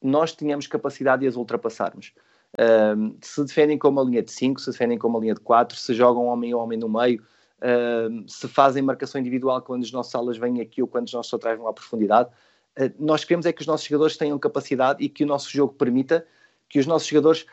[0.01, 2.13] nós tenhamos capacidade de as ultrapassarmos.
[2.53, 5.77] Uh, se defendem com uma linha de 5, se defendem com uma linha de 4,
[5.77, 7.21] se jogam homem a homem no meio,
[7.59, 11.35] uh, se fazem marcação individual quando os nossos alas vêm aqui ou quando os nossos
[11.35, 12.31] atrás vão à profundidade,
[12.79, 15.75] uh, nós queremos é que os nossos jogadores tenham capacidade e que o nosso jogo
[15.75, 16.25] permita
[16.69, 17.45] que os nossos jogadores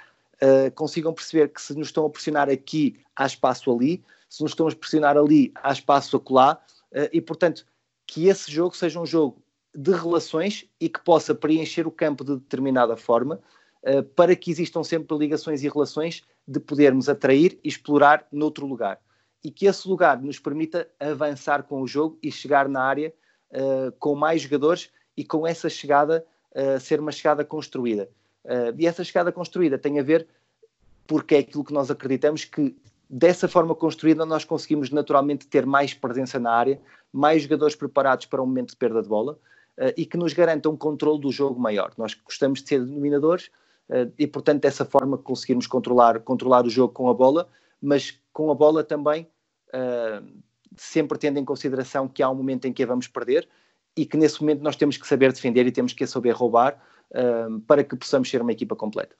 [0.43, 4.51] uh, consigam perceber que se nos estão a pressionar aqui, há espaço ali, se nos
[4.51, 6.61] estão a pressionar ali, há espaço acolá,
[6.91, 7.65] eh, e, portanto,
[8.07, 9.41] que esse jogo seja um jogo
[9.75, 13.41] de relações e que possa preencher o campo de determinada forma
[13.83, 18.99] eh, para que existam sempre ligações e relações de podermos atrair e explorar noutro lugar.
[19.43, 23.11] E que esse lugar nos permita avançar com o jogo e chegar na área
[23.51, 28.07] uh, com mais jogadores e com essa chegada uh, ser uma chegada construída.
[28.45, 30.27] Uh, e essa chegada construída tem a ver
[31.05, 32.75] porque é aquilo que nós acreditamos que
[33.09, 36.79] dessa forma construída, nós conseguimos naturalmente ter mais presença na área,
[37.11, 39.33] mais jogadores preparados para um momento de perda de bola
[39.77, 41.91] uh, e que nos garanta um controle do jogo maior.
[41.97, 43.47] Nós gostamos de ser dominadores,
[43.89, 47.49] uh, e portanto dessa forma conseguirmos controlar, controlar o jogo com a bola,
[47.81, 49.27] mas com a bola também
[50.77, 53.47] sempre tendo em consideração que há um momento em que a vamos perder
[53.97, 56.77] e que nesse momento nós temos que saber defender e temos que saber roubar
[57.67, 59.15] para que possamos ser uma equipa completa.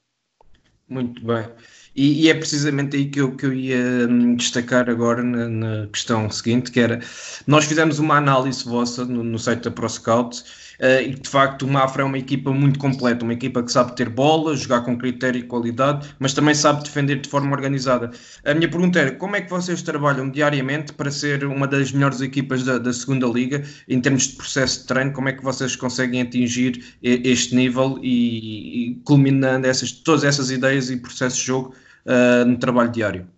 [0.88, 1.46] Muito bem.
[1.94, 5.86] E, e, é precisamente aí que eu, que eu ia hum, destacar agora na, na,
[5.88, 7.00] questão seguinte, que era,
[7.46, 10.42] nós fizemos uma análise vossa no, no site da ProScout
[10.82, 13.94] Uh, e de facto o Mafra é uma equipa muito completa, uma equipa que sabe
[13.94, 18.10] ter bola, jogar com critério e qualidade, mas também sabe defender de forma organizada.
[18.44, 22.20] A minha pergunta era: como é que vocês trabalham diariamente para ser uma das melhores
[22.20, 25.12] equipas da, da segunda liga em termos de processo de treino?
[25.12, 30.90] Como é que vocês conseguem atingir este nível e, e culminando essas, todas essas ideias
[30.90, 31.74] e processos de jogo
[32.06, 33.28] uh, no trabalho diário?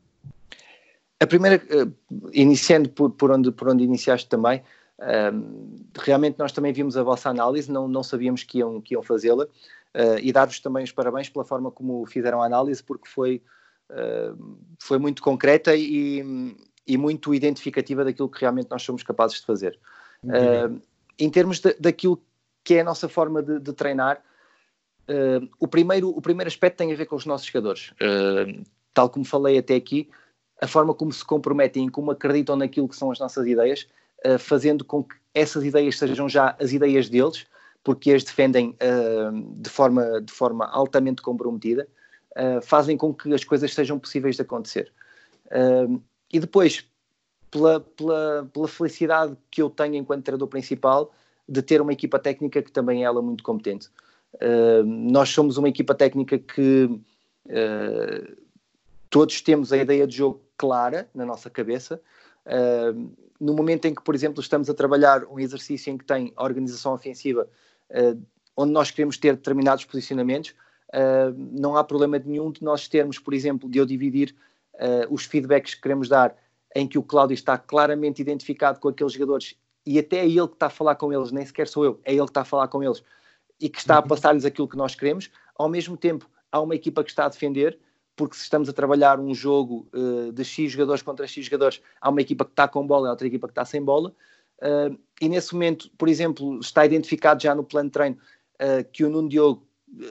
[1.20, 1.92] A primeira, uh,
[2.32, 4.62] iniciando por, por, onde, por onde iniciaste também,
[5.98, 9.44] realmente nós também vimos a vossa análise, não, não sabíamos que iam, que iam fazê-la
[9.44, 13.42] uh, e dar-vos também os parabéns pela forma como fizeram a análise, porque foi,
[13.90, 19.46] uh, foi muito concreta e, e, muito identificativa daquilo que realmente nós somos capazes de
[19.46, 19.78] fazer.
[20.24, 20.80] Uh,
[21.18, 22.20] em termos de, daquilo
[22.62, 24.22] que é a nossa forma de, de treinar,
[25.60, 27.92] o, primeiro, o primeiro aspecto tem a ver com os nossos jogadores.
[28.94, 30.08] tal como falei até aqui,
[30.62, 33.86] a forma como se comprometem e como acreditam naquilo que são as nossas ideias
[34.26, 37.46] uh, fazendo com que essas ideias sejam já as ideias deles,
[37.82, 41.86] porque as defendem uh, de, forma, de forma altamente comprometida,
[42.32, 44.92] uh, fazem com que as coisas sejam possíveis de acontecer.
[46.32, 46.84] e depois,
[47.50, 51.12] pela, pela, pela felicidade que eu tenho enquanto treinador principal,
[51.46, 53.90] de ter uma equipa técnica que também é ela muito competente.
[54.84, 56.88] nós somos uma equipa técnica que
[59.10, 62.00] todos temos a ideia de jogo clara na nossa cabeça,
[62.44, 63.10] Uh,
[63.40, 66.44] no momento em que, por exemplo, estamos a trabalhar um exercício em que tem a
[66.44, 67.48] organização ofensiva,
[67.90, 68.20] uh,
[68.56, 70.50] onde nós queremos ter determinados posicionamentos,
[70.90, 74.34] uh, não há problema nenhum de nós termos, por exemplo, de eu dividir
[75.08, 76.36] os feedbacks que queremos dar,
[76.74, 79.56] em que o Cláudio está claramente identificado com aqueles jogadores
[79.86, 82.12] e até é ele que está a falar com eles, nem sequer sou eu, é
[82.12, 83.02] ele que está a falar com eles
[83.60, 84.08] e que está a uhum.
[84.08, 85.30] passar-lhes aquilo que nós queremos.
[85.56, 87.78] Ao mesmo tempo, há uma equipa que está a defender
[88.16, 92.08] porque se estamos a trabalhar um jogo uh, de X jogadores contra X jogadores, há
[92.10, 94.14] uma equipa que está com bola e outra equipa que está sem bola,
[94.62, 99.04] uh, e nesse momento, por exemplo, está identificado já no plano de treino uh, que
[99.04, 99.66] o Nuno Diogo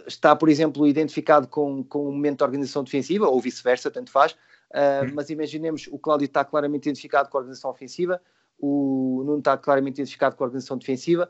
[0.08, 4.32] está, por exemplo, identificado com, com um momento de organização defensiva, ou vice-versa, tanto faz,
[4.32, 5.14] uhum.
[5.14, 8.22] mas imaginemos, o Cláudio está claramente identificado com a organização ofensiva,
[8.58, 11.30] o Nuno está claramente identificado com a organização defensiva,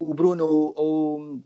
[0.00, 0.44] o Bruno
[0.74, 1.40] ou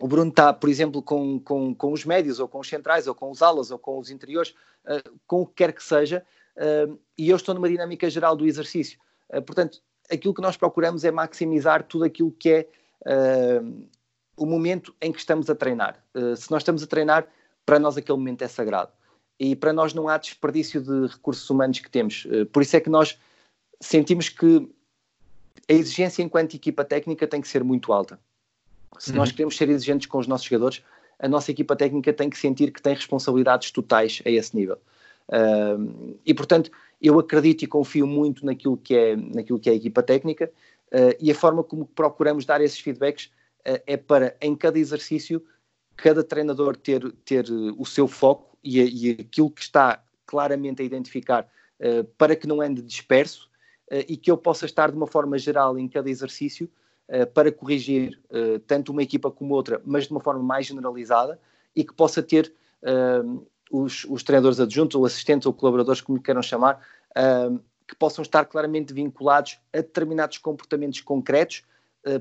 [0.00, 3.14] o Bruno está, por exemplo, com, com, com os médios, ou com os centrais, ou
[3.14, 6.24] com os alas, ou com os interiores, uh, com o que quer que seja,
[6.56, 8.98] uh, e eu estou numa dinâmica geral do exercício.
[9.32, 9.80] Uh, portanto,
[10.10, 12.68] aquilo que nós procuramos é maximizar tudo aquilo que é
[14.36, 16.02] o momento em que estamos a treinar.
[16.36, 17.26] se nós estamos a treinar,
[17.66, 18.92] para nós aquele momento é sagrado.
[19.38, 22.26] E para nós não há desperdício de recursos humanos que temos.
[22.52, 23.18] por isso é que nós
[23.80, 24.70] sentimos que
[25.68, 28.18] a exigência enquanto equipa técnica tem que ser muito alta.
[28.98, 29.16] Se uhum.
[29.16, 30.82] nós queremos ser exigentes com os nossos jogadores,
[31.18, 34.78] a nossa equipa técnica tem que sentir que tem responsabilidades totais a esse nível.
[35.28, 36.70] Uh, e portanto,
[37.00, 40.52] eu acredito e confio muito naquilo que é, naquilo que é a equipa técnica
[40.92, 43.26] uh, e a forma como procuramos dar esses feedbacks
[43.66, 45.42] uh, é para, em cada exercício,
[45.96, 47.46] cada treinador ter, ter
[47.78, 51.48] o seu foco e, e aquilo que está claramente a identificar
[52.16, 53.50] para que não ande disperso
[54.08, 56.70] e que eu possa estar de uma forma geral em cada exercício
[57.34, 61.38] para corrigir uh, tanto uma equipa como outra, mas de uma forma mais generalizada
[61.74, 62.52] e que possa ter
[62.82, 66.80] uh, os, os, treinadores adjuntos ou assistentes ou colaboradores, como queiram chamar,
[67.88, 71.62] que possam estar claramente vinculados a determinados comportamentos concretos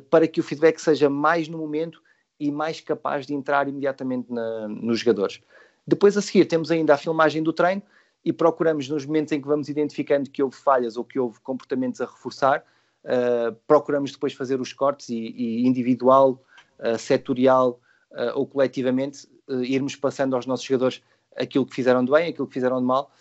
[0.10, 2.02] para que o feedback seja mais no momento
[2.40, 5.42] e mais capaz de entrar imediatamente na, nos jogadores.
[5.86, 7.82] Depois a seguir temos ainda a filmagem do treino
[8.24, 12.00] e procuramos nos momentos em que vamos identificando que houve falhas ou que houve comportamentos
[12.00, 12.64] a reforçar,
[13.04, 16.42] uh, procuramos depois fazer os cortes e, e individual,
[16.80, 17.80] uh, setorial
[18.12, 21.02] uh, ou coletivamente irmos passando aos nossos jogadores
[21.36, 23.12] aquilo que fizeram de bem, aquilo que fizeram de mal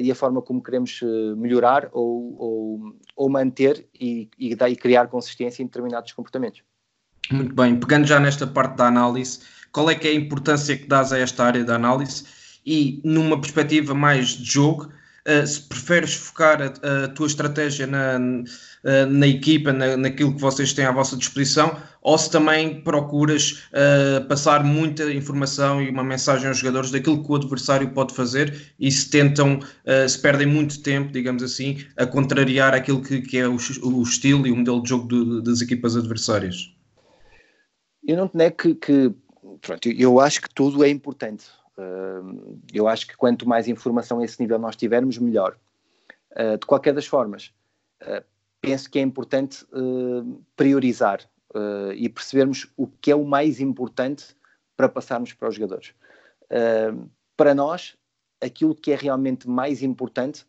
[0.00, 1.02] e a forma como queremos
[1.36, 6.62] melhorar ou, ou, ou manter e, e, daí criar consistência em determinados comportamentos.
[7.30, 10.86] Muito bem, pegando já nesta parte da análise, qual é que é a importância que
[10.86, 12.24] dás a esta área da análise
[12.64, 14.90] e numa perspectiva mais de jogo,
[15.46, 18.18] se preferes focar a, a tua estratégia na,
[18.86, 23.68] uh, na equipa, na, naquilo que vocês têm à vossa disposição, ou se também procuras
[23.72, 28.74] uh, passar muita informação e uma mensagem aos jogadores daquilo que o adversário pode fazer
[28.78, 29.60] e se tentam,
[30.08, 34.46] se perdem muito tempo, digamos assim, a contrariar aquilo que, que é o, o, estilo
[34.46, 36.72] e o modelo de jogo do, das equipas adversárias.
[38.06, 39.12] Eu não te nego que, que
[39.60, 41.46] pronto, eu acho que tudo é importante.
[41.76, 45.56] Uh, eu acho que quanto mais informação a esse nível nós tivermos, melhor.
[46.32, 47.52] Uh, de qualquer das formas,
[48.02, 48.24] uh,
[48.66, 49.64] penso que é importante
[50.56, 51.20] priorizar
[51.94, 54.36] e percebermos o que é o mais importante
[54.76, 55.94] para passarmos para os jogadores.
[57.36, 57.96] para nós,
[58.42, 60.44] aquilo que é realmente mais importante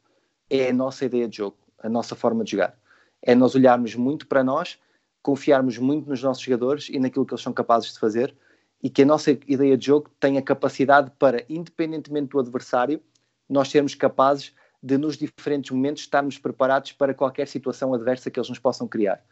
[0.50, 2.76] é a nossa ideia de jogo, a nossa forma de jogar.
[3.22, 4.80] É nós olharmos muito para nós,
[5.22, 8.36] confiarmos muito nos nossos jogadores e naquilo que eles são capazes de fazer
[8.82, 13.00] e que a nossa ideia de jogo tenha capacidade para, independentemente do adversário,
[13.48, 18.50] nós sermos capazes de, nos diferentes momentos, estarmos preparados para qualquer situação adversa que eles
[18.50, 19.24] nos possam criar.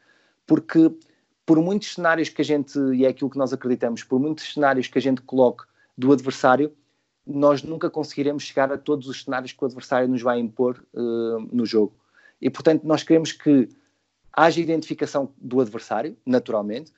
[0.46, 0.92] Porque,
[1.46, 4.88] por muitos cenários que a gente, e é aquilo que nós acreditamos, por muitos cenários
[4.88, 5.64] que a gente coloque
[5.98, 6.74] do adversário,
[7.26, 11.40] nós nunca conseguiremos chegar a todos os cenários que o adversário nos vai impor uh,
[11.52, 11.96] no jogo.
[12.42, 13.70] E, portanto, nós queremos que
[14.32, 16.92] haja identificação do adversário, naturalmente,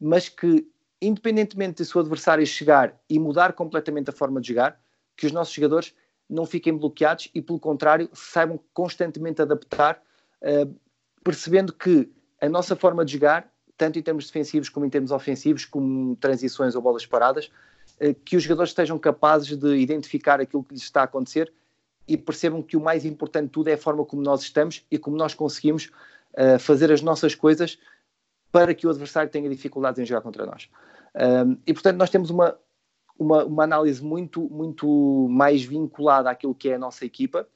[0.00, 0.66] mas que
[1.06, 4.80] independentemente de se o adversário chegar e mudar completamente a forma de jogar,
[5.16, 5.94] que os nossos jogadores
[6.28, 10.02] não fiquem bloqueados e, pelo contrário, saibam constantemente adaptar,
[10.42, 10.74] uh,
[11.22, 12.10] percebendo que
[12.40, 16.74] a nossa forma de jogar, tanto em termos defensivos como em termos ofensivos, como transições
[16.74, 17.50] ou bolas paradas,
[18.00, 21.52] uh, que os jogadores estejam capazes de identificar aquilo que lhes está a acontecer
[22.06, 24.98] e percebam que o mais importante de tudo é a forma como nós estamos e
[24.98, 25.90] como nós conseguimos
[26.34, 27.78] uh, fazer as nossas coisas
[28.52, 30.70] para que o adversário tenha dificuldades em jogar contra nós.
[31.66, 32.56] E portanto, nós temos uma,
[33.18, 37.48] uma, uma, análise muito, muito mais vinculada àquilo que é a nossa equipa,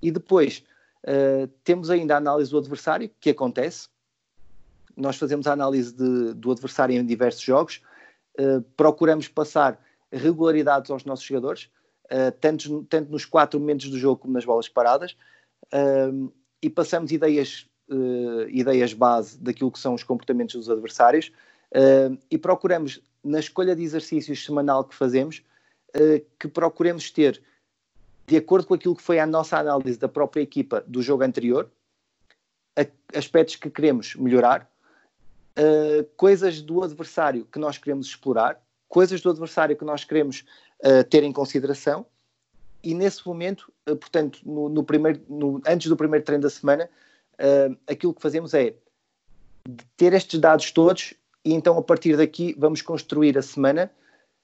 [0.00, 0.64] e depois
[1.04, 3.88] uh, temos ainda a análise do adversário, que acontece.
[4.96, 7.82] Nós fazemos a análise de, do adversário em diversos jogos,
[8.38, 9.80] uh, procuramos passar
[10.12, 11.70] regularidades aos nossos jogadores,
[12.06, 15.16] uh, tanto, tanto, nos quatro momentos do jogo como nas bolas paradas,
[16.60, 17.68] e passamos ideias,
[18.48, 21.30] ideias base daquilo que são os comportamentos dos adversários.
[21.70, 25.42] Uh, e procuramos, na escolha de exercícios semanal que fazemos,
[25.94, 27.42] uh, que procuremos ter,
[28.26, 31.70] de acordo com aquilo que foi a nossa análise da própria equipa do jogo anterior,
[33.14, 34.70] aspectos que queremos melhorar,
[35.58, 40.44] uh, coisas do adversário que nós queremos explorar, coisas do adversário que nós queremos
[41.10, 42.04] ter em consideração.
[42.82, 46.90] E nesse momento, portanto, no, no primeiro, no, antes do primeiro treino da semana,
[47.86, 48.74] aquilo que fazemos é
[49.96, 51.14] ter estes dados todos
[51.44, 53.90] e então a partir daqui vamos construir a semana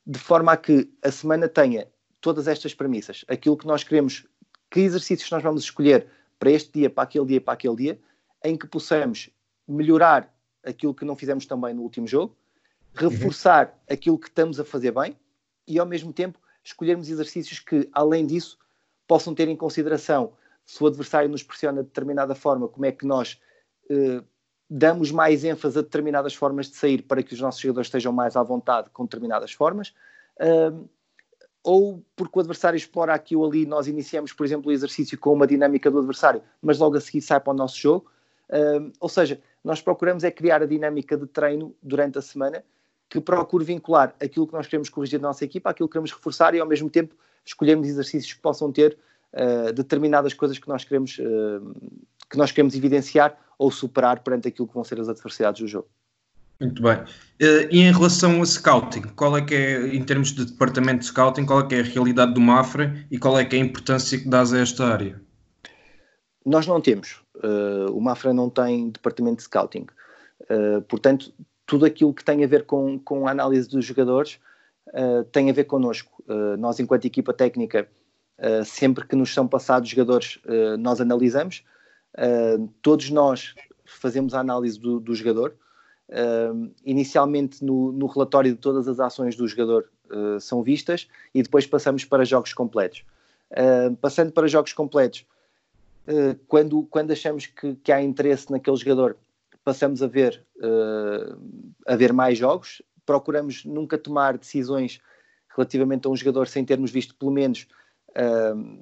[0.07, 1.89] de forma a que a semana tenha
[2.21, 4.27] todas estas premissas, aquilo que nós queremos,
[4.71, 6.07] que exercícios nós vamos escolher
[6.39, 8.01] para este dia, para aquele dia, para aquele dia,
[8.45, 9.31] em que possamos
[9.67, 10.33] melhorar
[10.65, 12.37] aquilo que não fizemos também no último jogo,
[12.95, 13.95] reforçar uhum.
[13.95, 15.17] aquilo que estamos a fazer bem
[15.67, 18.59] e ao mesmo tempo escolhermos exercícios que, além disso,
[19.07, 20.33] possam ter em consideração
[20.65, 23.41] se o adversário nos pressiona de determinada forma, como é que nós
[23.89, 24.23] eh,
[24.69, 28.37] damos mais ênfase a determinadas formas de sair para que os nossos jogadores estejam mais
[28.37, 29.95] à vontade com determinadas formas,
[30.41, 30.89] uh,
[31.63, 35.33] ou porque o adversário explora aqui ou ali, nós iniciamos, por exemplo, o exercício com
[35.33, 38.11] uma dinâmica do adversário, mas logo a seguir sai para o nosso jogo.
[38.49, 42.63] Uh, ou seja, nós procuramos é criar a dinâmica de treino durante a semana
[43.09, 46.55] que procure vincular aquilo que nós queremos corrigir na nossa equipa, aquilo que queremos reforçar
[46.55, 47.15] e ao mesmo tempo
[47.45, 48.97] escolhermos exercícios que possam ter
[49.33, 51.75] uh, determinadas coisas que nós queremos uh,
[52.31, 55.89] que nós queremos evidenciar ou superar perante aquilo que vão ser as adversidades do jogo.
[56.61, 56.99] Muito bem.
[57.39, 61.07] Eh, e em relação a scouting, qual é que é, em termos de departamento de
[61.07, 63.63] scouting, qual é que é a realidade do Mafra e qual é que é a
[63.63, 65.21] importância que dás a esta área?
[66.45, 67.21] Nós não temos.
[67.37, 69.87] Uh, o Mafra não tem departamento de scouting.
[70.43, 71.33] Uh, portanto,
[71.67, 74.39] tudo aquilo que tem a ver com, com a análise dos jogadores
[75.33, 76.23] tem a ver connosco.
[76.61, 77.89] nós, enquanto equipa técnica,
[78.65, 80.39] sempre que nos são passados jogadores,
[80.79, 81.65] nós analisamos
[82.17, 83.55] Uh, todos nós
[83.85, 85.55] fazemos a análise do, do jogador.
[86.09, 91.43] Uh, inicialmente no, no, relatório de todas as ações do jogador uh, são vistas e
[91.43, 93.05] depois passamos para jogos completos.
[94.01, 95.27] passando para jogos completos,
[96.47, 99.17] quando, quando achamos que, que, há interesse naquele jogador,
[99.65, 100.45] passamos a ver,
[101.85, 102.81] a ver mais jogos.
[103.05, 105.01] Procuramos nunca tomar decisões
[105.49, 107.67] relativamente a um jogador sem termos visto pelo menos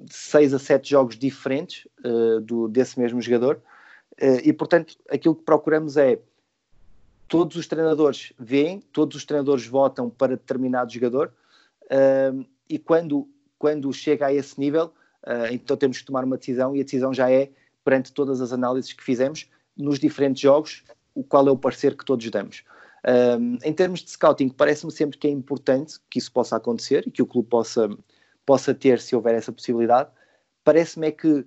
[0.09, 3.61] seis a sete jogos diferentes uh, do, desse mesmo jogador.
[4.21, 6.19] Uh, e, portanto, aquilo que procuramos é
[7.27, 11.33] todos os treinadores veem, todos os treinadores votam para determinado jogador
[12.69, 13.27] e quando,
[13.57, 14.93] quando chega a esse nível,
[15.25, 17.51] uh, então temos que tomar uma decisão e a decisão já é
[17.83, 20.83] perante todas as análises que fizemos nos diferentes jogos,
[21.13, 22.63] o qual é o parecer que todos damos.
[23.05, 27.11] Uh, em termos de scouting, parece-me sempre que é importante que isso possa acontecer e
[27.11, 27.87] que o clube possa
[28.45, 30.09] possa ter se houver essa possibilidade.
[30.63, 31.45] Parece-me é que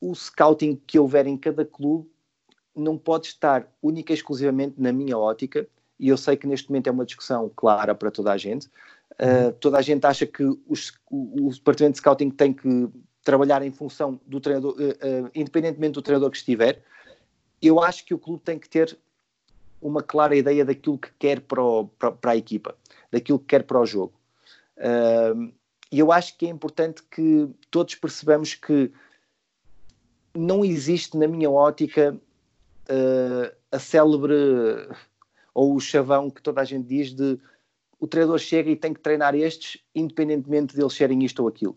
[0.00, 2.08] o scouting que houver em cada clube
[2.74, 5.66] não pode estar única e exclusivamente na minha ótica
[5.98, 8.68] e eu sei que neste momento é uma discussão clara para toda a gente.
[9.14, 12.88] Uh, toda a gente acha que os, o, o, departamento de scouting tem que
[13.24, 16.82] trabalhar em função do treinador, uh, uh, independentemente do treinador que estiver.
[17.60, 18.96] Eu acho que o clube tem que ter
[19.82, 22.76] uma clara ideia daquilo que quer para, o, para, para a equipa,
[23.10, 24.12] daquilo que quer para o jogo.
[25.90, 28.92] E eu acho que é importante que todos percebamos que
[30.34, 32.20] não existe, na minha ótica,
[33.70, 34.34] a célebre
[35.54, 37.38] ou o chavão que toda a gente diz de
[38.00, 41.76] o treinador chega e tem que treinar estes, independentemente de eles serem isto ou aquilo.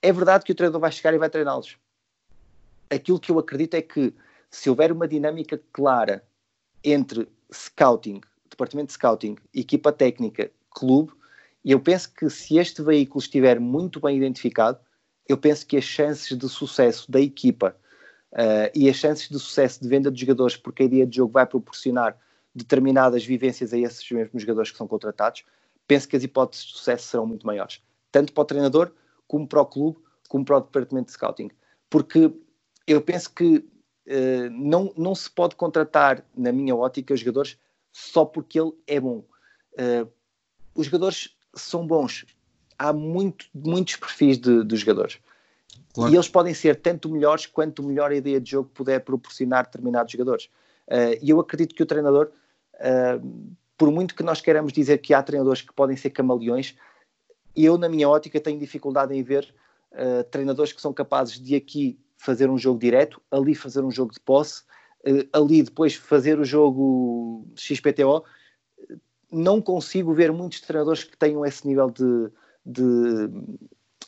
[0.00, 1.76] É verdade que o treinador vai chegar e vai treiná-los.
[2.88, 4.14] Aquilo que eu acredito é que
[4.50, 6.24] se houver uma dinâmica clara
[6.84, 11.12] entre scouting, departamento de scouting, equipa técnica, clube,
[11.68, 14.80] e eu penso que se este veículo estiver muito bem identificado,
[15.28, 17.76] eu penso que as chances de sucesso da equipa
[18.32, 21.34] uh, e as chances de sucesso de venda de jogadores, porque a ideia de jogo
[21.34, 22.16] vai proporcionar
[22.54, 25.44] determinadas vivências a esses mesmos jogadores que são contratados,
[25.86, 28.90] penso que as hipóteses de sucesso serão muito maiores, tanto para o treinador,
[29.26, 31.50] como para o clube, como para o departamento de scouting.
[31.90, 32.32] Porque
[32.86, 37.58] eu penso que uh, não, não se pode contratar, na minha ótica, jogadores
[37.92, 39.22] só porque ele é bom.
[39.74, 40.10] Uh,
[40.74, 42.24] os jogadores são bons.
[42.78, 45.18] Há muito, muitos perfis de, de jogadores.
[45.92, 46.12] Claro.
[46.12, 50.12] E eles podem ser tanto melhores quanto melhor a ideia de jogo puder proporcionar determinados
[50.12, 50.48] jogadores.
[50.86, 52.30] Uh, e eu acredito que o treinador
[52.78, 56.74] Uh, por muito que nós queiramos dizer que há treinadores que podem ser camaleões,
[57.54, 59.52] eu, na minha ótica, tenho dificuldade em ver
[59.92, 64.12] uh, treinadores que são capazes de aqui fazer um jogo direto, ali fazer um jogo
[64.12, 64.62] de posse,
[65.32, 68.24] ali depois fazer o jogo XPTO.
[69.30, 72.30] Não consigo ver muitos treinadores que tenham esse nível de,
[72.64, 73.28] de,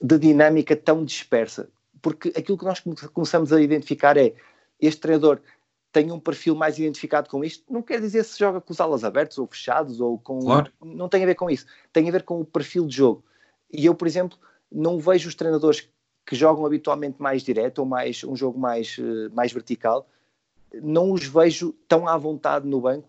[0.01, 1.69] de dinâmica tão dispersa.
[2.01, 4.35] Porque aquilo que nós começamos a identificar é
[4.81, 5.41] este treinador
[5.93, 9.03] tem um perfil mais identificado com isto, não quer dizer se joga com os alas
[9.03, 10.39] abertos ou fechados ou com.
[10.41, 10.73] Claro.
[10.81, 11.67] Não tem a ver com isso.
[11.93, 13.25] Tem a ver com o perfil de jogo.
[13.73, 14.39] E eu, por exemplo,
[14.71, 15.89] não vejo os treinadores
[16.25, 20.09] que jogam habitualmente mais direto ou mais um jogo mais, eh, mais vertical,
[20.81, 23.09] não os vejo tão à vontade no banco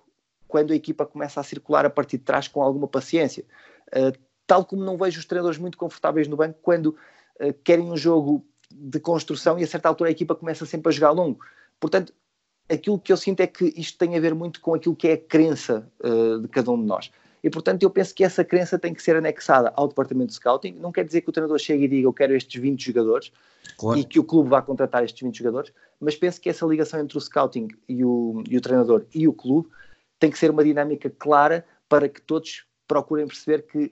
[0.51, 3.45] quando a equipa começa a circular a partir de trás com alguma paciência.
[3.87, 4.11] Uh,
[4.45, 8.45] tal como não vejo os treinadores muito confortáveis no banco quando uh, querem um jogo
[8.69, 11.39] de construção e a certa altura a equipa começa sempre a jogar longo.
[11.79, 12.13] Portanto,
[12.69, 15.13] aquilo que eu sinto é que isto tem a ver muito com aquilo que é
[15.13, 17.09] a crença uh, de cada um de nós.
[17.41, 20.73] E, portanto, eu penso que essa crença tem que ser anexada ao departamento de scouting.
[20.73, 23.31] Não quer dizer que o treinador chegue e diga eu quero estes 20 jogadores
[23.77, 23.97] claro.
[23.97, 27.17] e que o clube vá contratar estes 20 jogadores, mas penso que essa ligação entre
[27.17, 29.69] o scouting e o, e o treinador e o clube
[30.21, 33.91] tem que ser uma dinâmica clara para que todos procurem perceber que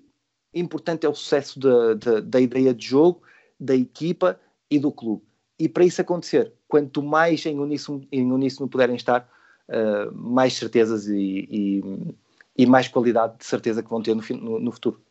[0.54, 3.24] importante é o sucesso da, da, da ideia de jogo,
[3.60, 5.24] da equipa e do clube.
[5.58, 9.28] E para isso acontecer, quanto mais em uníssono, em uníssono puderem estar,
[9.70, 11.84] uh, mais certezas e, e,
[12.56, 15.02] e, mais qualidade de certeza que vão ter no, no, no futuro.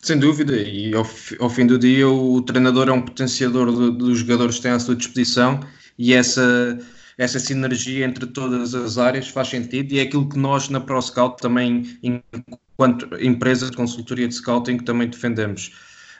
[0.00, 1.04] Sem dúvida, e ao,
[1.40, 4.94] ao, fim do dia o treinador é um potenciador dos jogadores que têm à sua
[4.94, 5.60] disposição
[5.98, 6.78] e essa,
[7.18, 11.40] essa sinergia entre todas as áreas faz sentido e é aquilo que nós na ProScout
[11.40, 15.72] também, enquanto empresa de consultoria de scouting, também defendemos.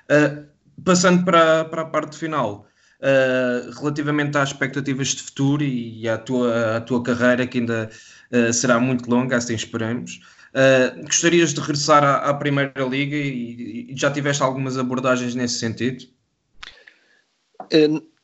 [0.05, 0.45] Uh,
[0.84, 2.66] passando para, para a parte final,
[3.01, 7.90] uh, relativamente às expectativas de futuro e à tua, à tua carreira, que ainda
[8.30, 10.20] uh, será muito longa, assim esperamos.
[10.55, 15.59] Uh, gostarias de regressar à, à Primeira Liga e, e, já tiveste algumas abordagens nesse
[15.59, 16.05] sentido?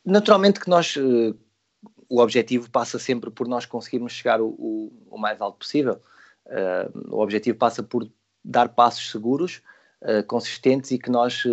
[0.05, 0.95] naturalmente que nós,
[2.09, 6.00] o objetivo passa sempre por nós conseguirmos chegar o, o, o mais alto possível.
[7.11, 8.09] o objetivo passa por
[8.42, 9.61] dar passos seguros,
[10.26, 11.44] consistentes e que nós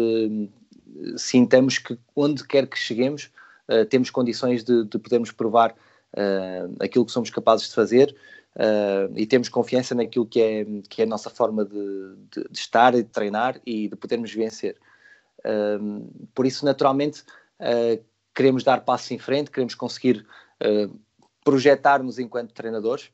[1.18, 3.32] sintamos que onde quer que cheguemos
[3.70, 8.16] uh, temos condições de, de podermos provar uh, aquilo que somos capazes de fazer
[8.56, 12.58] uh, e temos confiança naquilo que é, que é a nossa forma de, de, de
[12.58, 14.78] estar e de treinar e de podermos vencer.
[16.34, 17.24] por isso, naturalmente,
[18.34, 20.26] queremos dar passos em frente, queremos conseguir
[21.44, 23.12] projetar-nos enquanto treinadores,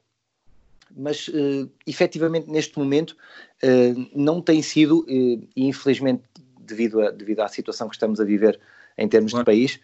[0.95, 6.23] mas uh, efetivamente neste momento uh, não tem sido, e infelizmente
[6.59, 8.59] devido, a, devido à situação que estamos a viver
[8.97, 9.45] em termos claro.
[9.45, 9.79] de país,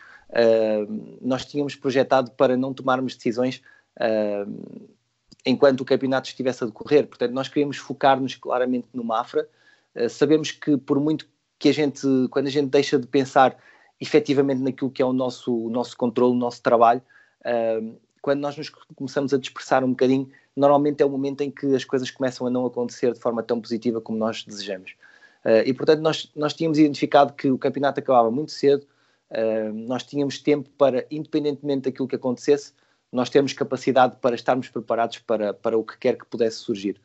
[1.21, 3.61] nós tínhamos projetado para não tomarmos decisões
[5.45, 7.07] enquanto o campeonato estivesse a decorrer.
[7.07, 9.47] Portanto, nós queríamos focar-nos claramente no Mafra.
[10.09, 11.25] Sabemos que por muito
[11.57, 13.57] que a gente, quando a gente deixa de pensar
[13.99, 17.01] efetivamente naquilo que é o nosso, o nosso controle, o nosso trabalho,
[18.21, 21.85] quando nós nos começamos a dispersar um bocadinho, normalmente é o momento em que as
[21.85, 24.95] coisas começam a não acontecer de forma tão positiva como nós desejamos.
[25.45, 28.85] Uh, e portanto nós, nós tínhamos identificado que o campeonato acabava muito cedo,
[29.31, 32.73] uh, nós tínhamos tempo para, independentemente daquilo que acontecesse,
[33.11, 36.99] nós temos capacidade para estarmos preparados para, para o que quer que pudesse surgir.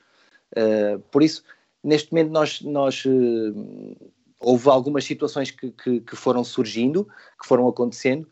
[0.57, 1.45] Uh, por isso,
[1.85, 7.07] neste momento, nós, nós uh, houve algumas situações que, que, que, foram surgindo,
[7.41, 8.29] que foram acontecendo,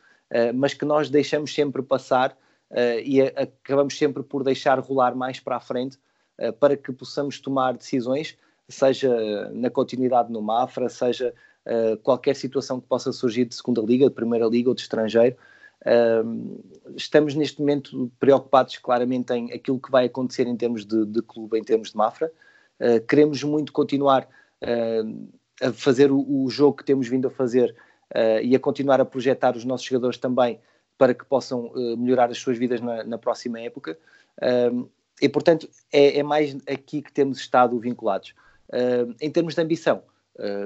[0.55, 2.37] mas que nós deixamos sempre passar
[3.05, 5.99] e a, acabamos sempre por deixar rolar mais para a frente
[6.59, 11.35] para que possamos tomar decisões, seja na continuidade no Mafra, seja
[12.03, 15.37] qualquer situação que possa surgir de segunda liga, de primeira liga ou de estrangeiro.
[16.97, 21.59] Estamos neste momento preocupados claramente em aquilo que vai acontecer em termos de, de clube,
[21.59, 22.31] em termos de Mafra.
[23.09, 24.28] Queremos muito continuar
[25.62, 27.74] a fazer o, o, jogo que temos vindo a fazer
[28.14, 30.61] ah, e a continuar a projetar os nossos jogadores também
[30.98, 33.96] para que possam melhorar as suas vidas na, na próxima época.
[35.22, 38.34] e, portanto, é, é, mais aqui que temos estado vinculados.
[39.18, 40.02] em termos de ambição,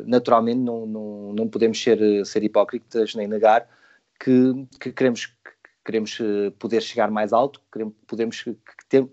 [0.05, 3.68] naturalmente não, não, não podemos ser, ser hipócritas nem negar
[4.18, 5.34] que, que queremos, que
[5.84, 8.45] queremos eh, poder chegar mais alto, queremos, podemos,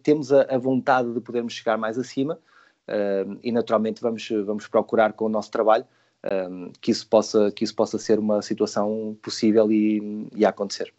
[0.03, 2.35] temos a, a, vontade de podermos chegar mais acima
[2.87, 5.85] uh, e naturalmente vamos, vamos procurar com o nosso trabalho
[6.25, 10.93] uh, que, isso possa, que isso possa ser uma situação possível e, e a acontecer.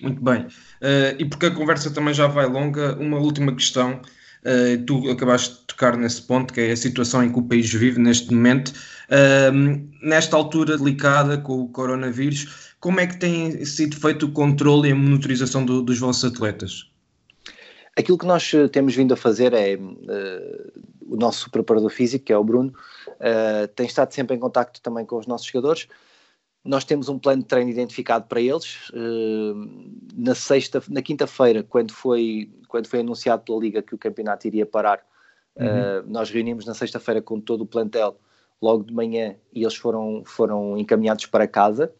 [0.00, 0.42] Muito bem.
[0.42, 4.00] Uh, e porque a conversa também já vai longa, uma última questão.
[4.42, 7.70] Uh, tu acabaste de tocar nesse ponto, que é a situação em que o país
[7.72, 8.68] vive neste momento.
[9.08, 14.88] Uh, nesta altura delicada com o coronavírus, como é que tem sido feito o controle
[14.88, 16.90] e a monitorização do, dos vossos atletas?
[17.96, 22.32] Aquilo que nós eh, temos vindo a fazer é uh, o nosso preparador físico, que
[22.32, 22.72] é o Bruno,
[23.20, 25.86] uh, tem estado sempre em contacto também com os nossos jogadores.
[26.64, 28.90] Nós temos um plano de treino identificado para eles.
[28.90, 29.70] Uh,
[30.14, 34.64] na sexta, na quinta-feira, quando foi quando foi anunciado pela liga que o campeonato iria
[34.64, 35.04] parar,
[35.56, 36.04] uhum.
[36.06, 38.16] nós reunimos na sexta-feira com todo o plantel
[38.62, 41.92] logo de manhã e eles foram foram encaminhados para casa.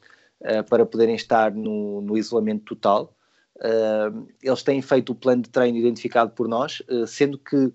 [0.42, 3.14] Eh, para poderem estar no, no isolamento total.
[3.56, 7.70] Uh, eles têm feito o plano de treino identificado por nós, uh, sendo que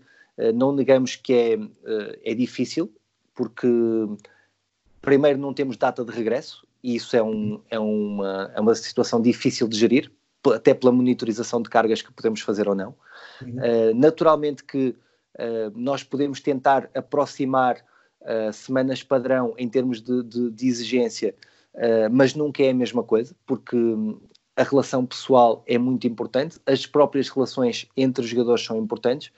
[0.54, 1.60] não negamos que é,
[2.32, 2.94] é difícil,
[3.36, 3.68] porque
[5.02, 9.22] primeiro não temos data de regresso, e isso é, um, é, uma, é uma situação
[9.22, 10.12] difícil de gerir,
[10.54, 12.96] até pela monitorização de cargas que podemos fazer ou não.
[13.42, 13.96] Uhum.
[13.96, 14.96] naturalmente que
[15.74, 17.84] nós podemos tentar aproximar
[18.54, 21.36] semanas padrão em termos de, de, de exigência
[21.76, 23.78] uh, mas nunca é a mesma coisa, porque
[24.56, 29.32] a relação pessoal é muito importante, as próprias relações entre os jogadores são importantes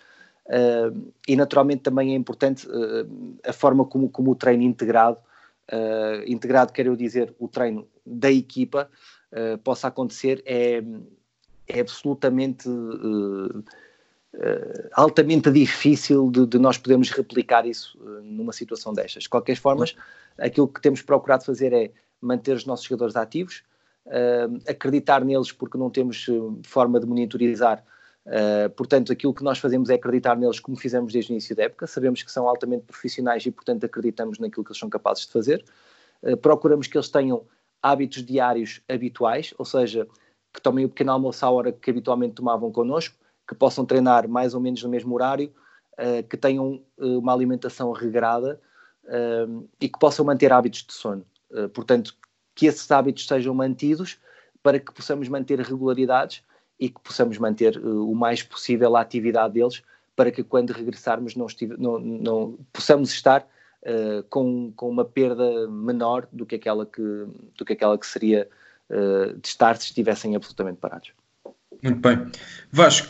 [0.47, 5.17] uh, e naturalmente também é importante uh, a forma como, como o treino integrado,
[6.25, 8.89] integrado quero dizer o treino da equipa,
[9.65, 10.81] possa acontecer é,
[11.67, 12.69] é absolutamente
[14.37, 19.23] Uh, altamente difícil de, de, nós podermos replicar isso uh, numa situação destas.
[19.23, 19.85] De qualquer forma,
[20.37, 21.91] aquilo que temos procurado fazer é
[22.21, 23.63] manter os nossos jogadores ativos,
[24.05, 26.27] uh, acreditar neles porque não temos
[26.63, 27.83] forma de monitorizar.
[28.27, 31.63] Uh, portanto, aquilo que nós fazemos é acreditar neles como fizemos desde o início da
[31.63, 31.87] época.
[31.87, 35.63] Sabemos que são altamente profissionais e, portanto, acreditamos naquilo que eles são capazes de fazer.
[36.21, 37.45] Uh, procuramos que eles tenham
[37.81, 40.05] hábitos diários habituais, ou seja,
[40.53, 43.15] que tomem o pequeno almoço à hora que habitualmente tomavam connosco,
[43.47, 45.53] que possam treinar mais ou menos no mesmo horário,
[45.93, 48.59] uh, que tenham uma alimentação regrada
[49.79, 51.25] e que possam manter hábitos de sono.
[51.73, 52.13] Portanto,
[52.53, 54.19] que esses hábitos sejam mantidos
[54.61, 56.43] para que possamos manter regularidades
[56.79, 59.81] e que possamos manter uh, o mais possível a atividade deles
[60.15, 63.47] para que quando regressarmos não, estive, não, não possamos estar
[63.83, 67.01] uh, com, com uma perda menor do que aquela que,
[67.57, 68.47] do que, aquela que seria
[68.89, 71.11] uh, de estar se estivessem absolutamente parados.
[71.83, 72.31] Muito bem.
[72.71, 73.07] Vasco,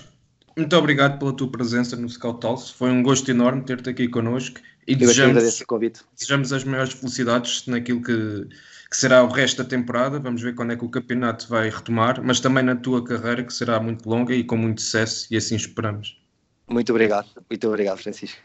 [0.58, 2.72] muito obrigado pela tua presença no Scout Talks.
[2.72, 6.02] Foi um gosto enorme ter-te aqui connosco e Eu desejamos, convite.
[6.14, 8.48] desejamos as maiores felicidades naquilo que,
[8.90, 10.20] que será o resto da temporada.
[10.20, 13.54] Vamos ver quando é que o campeonato vai retomar, mas também na tua carreira, que
[13.54, 16.22] será muito longa e com muito sucesso, e assim esperamos.
[16.70, 17.28] Muito obrigado.
[17.50, 18.40] Muito obrigado, Francisco.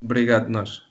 [0.00, 0.82] Obrigado, nós.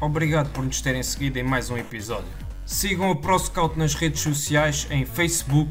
[0.00, 2.30] Obrigado por nos terem seguido em mais um episódio.
[2.64, 5.70] Sigam o ProScout nas redes sociais em Facebook,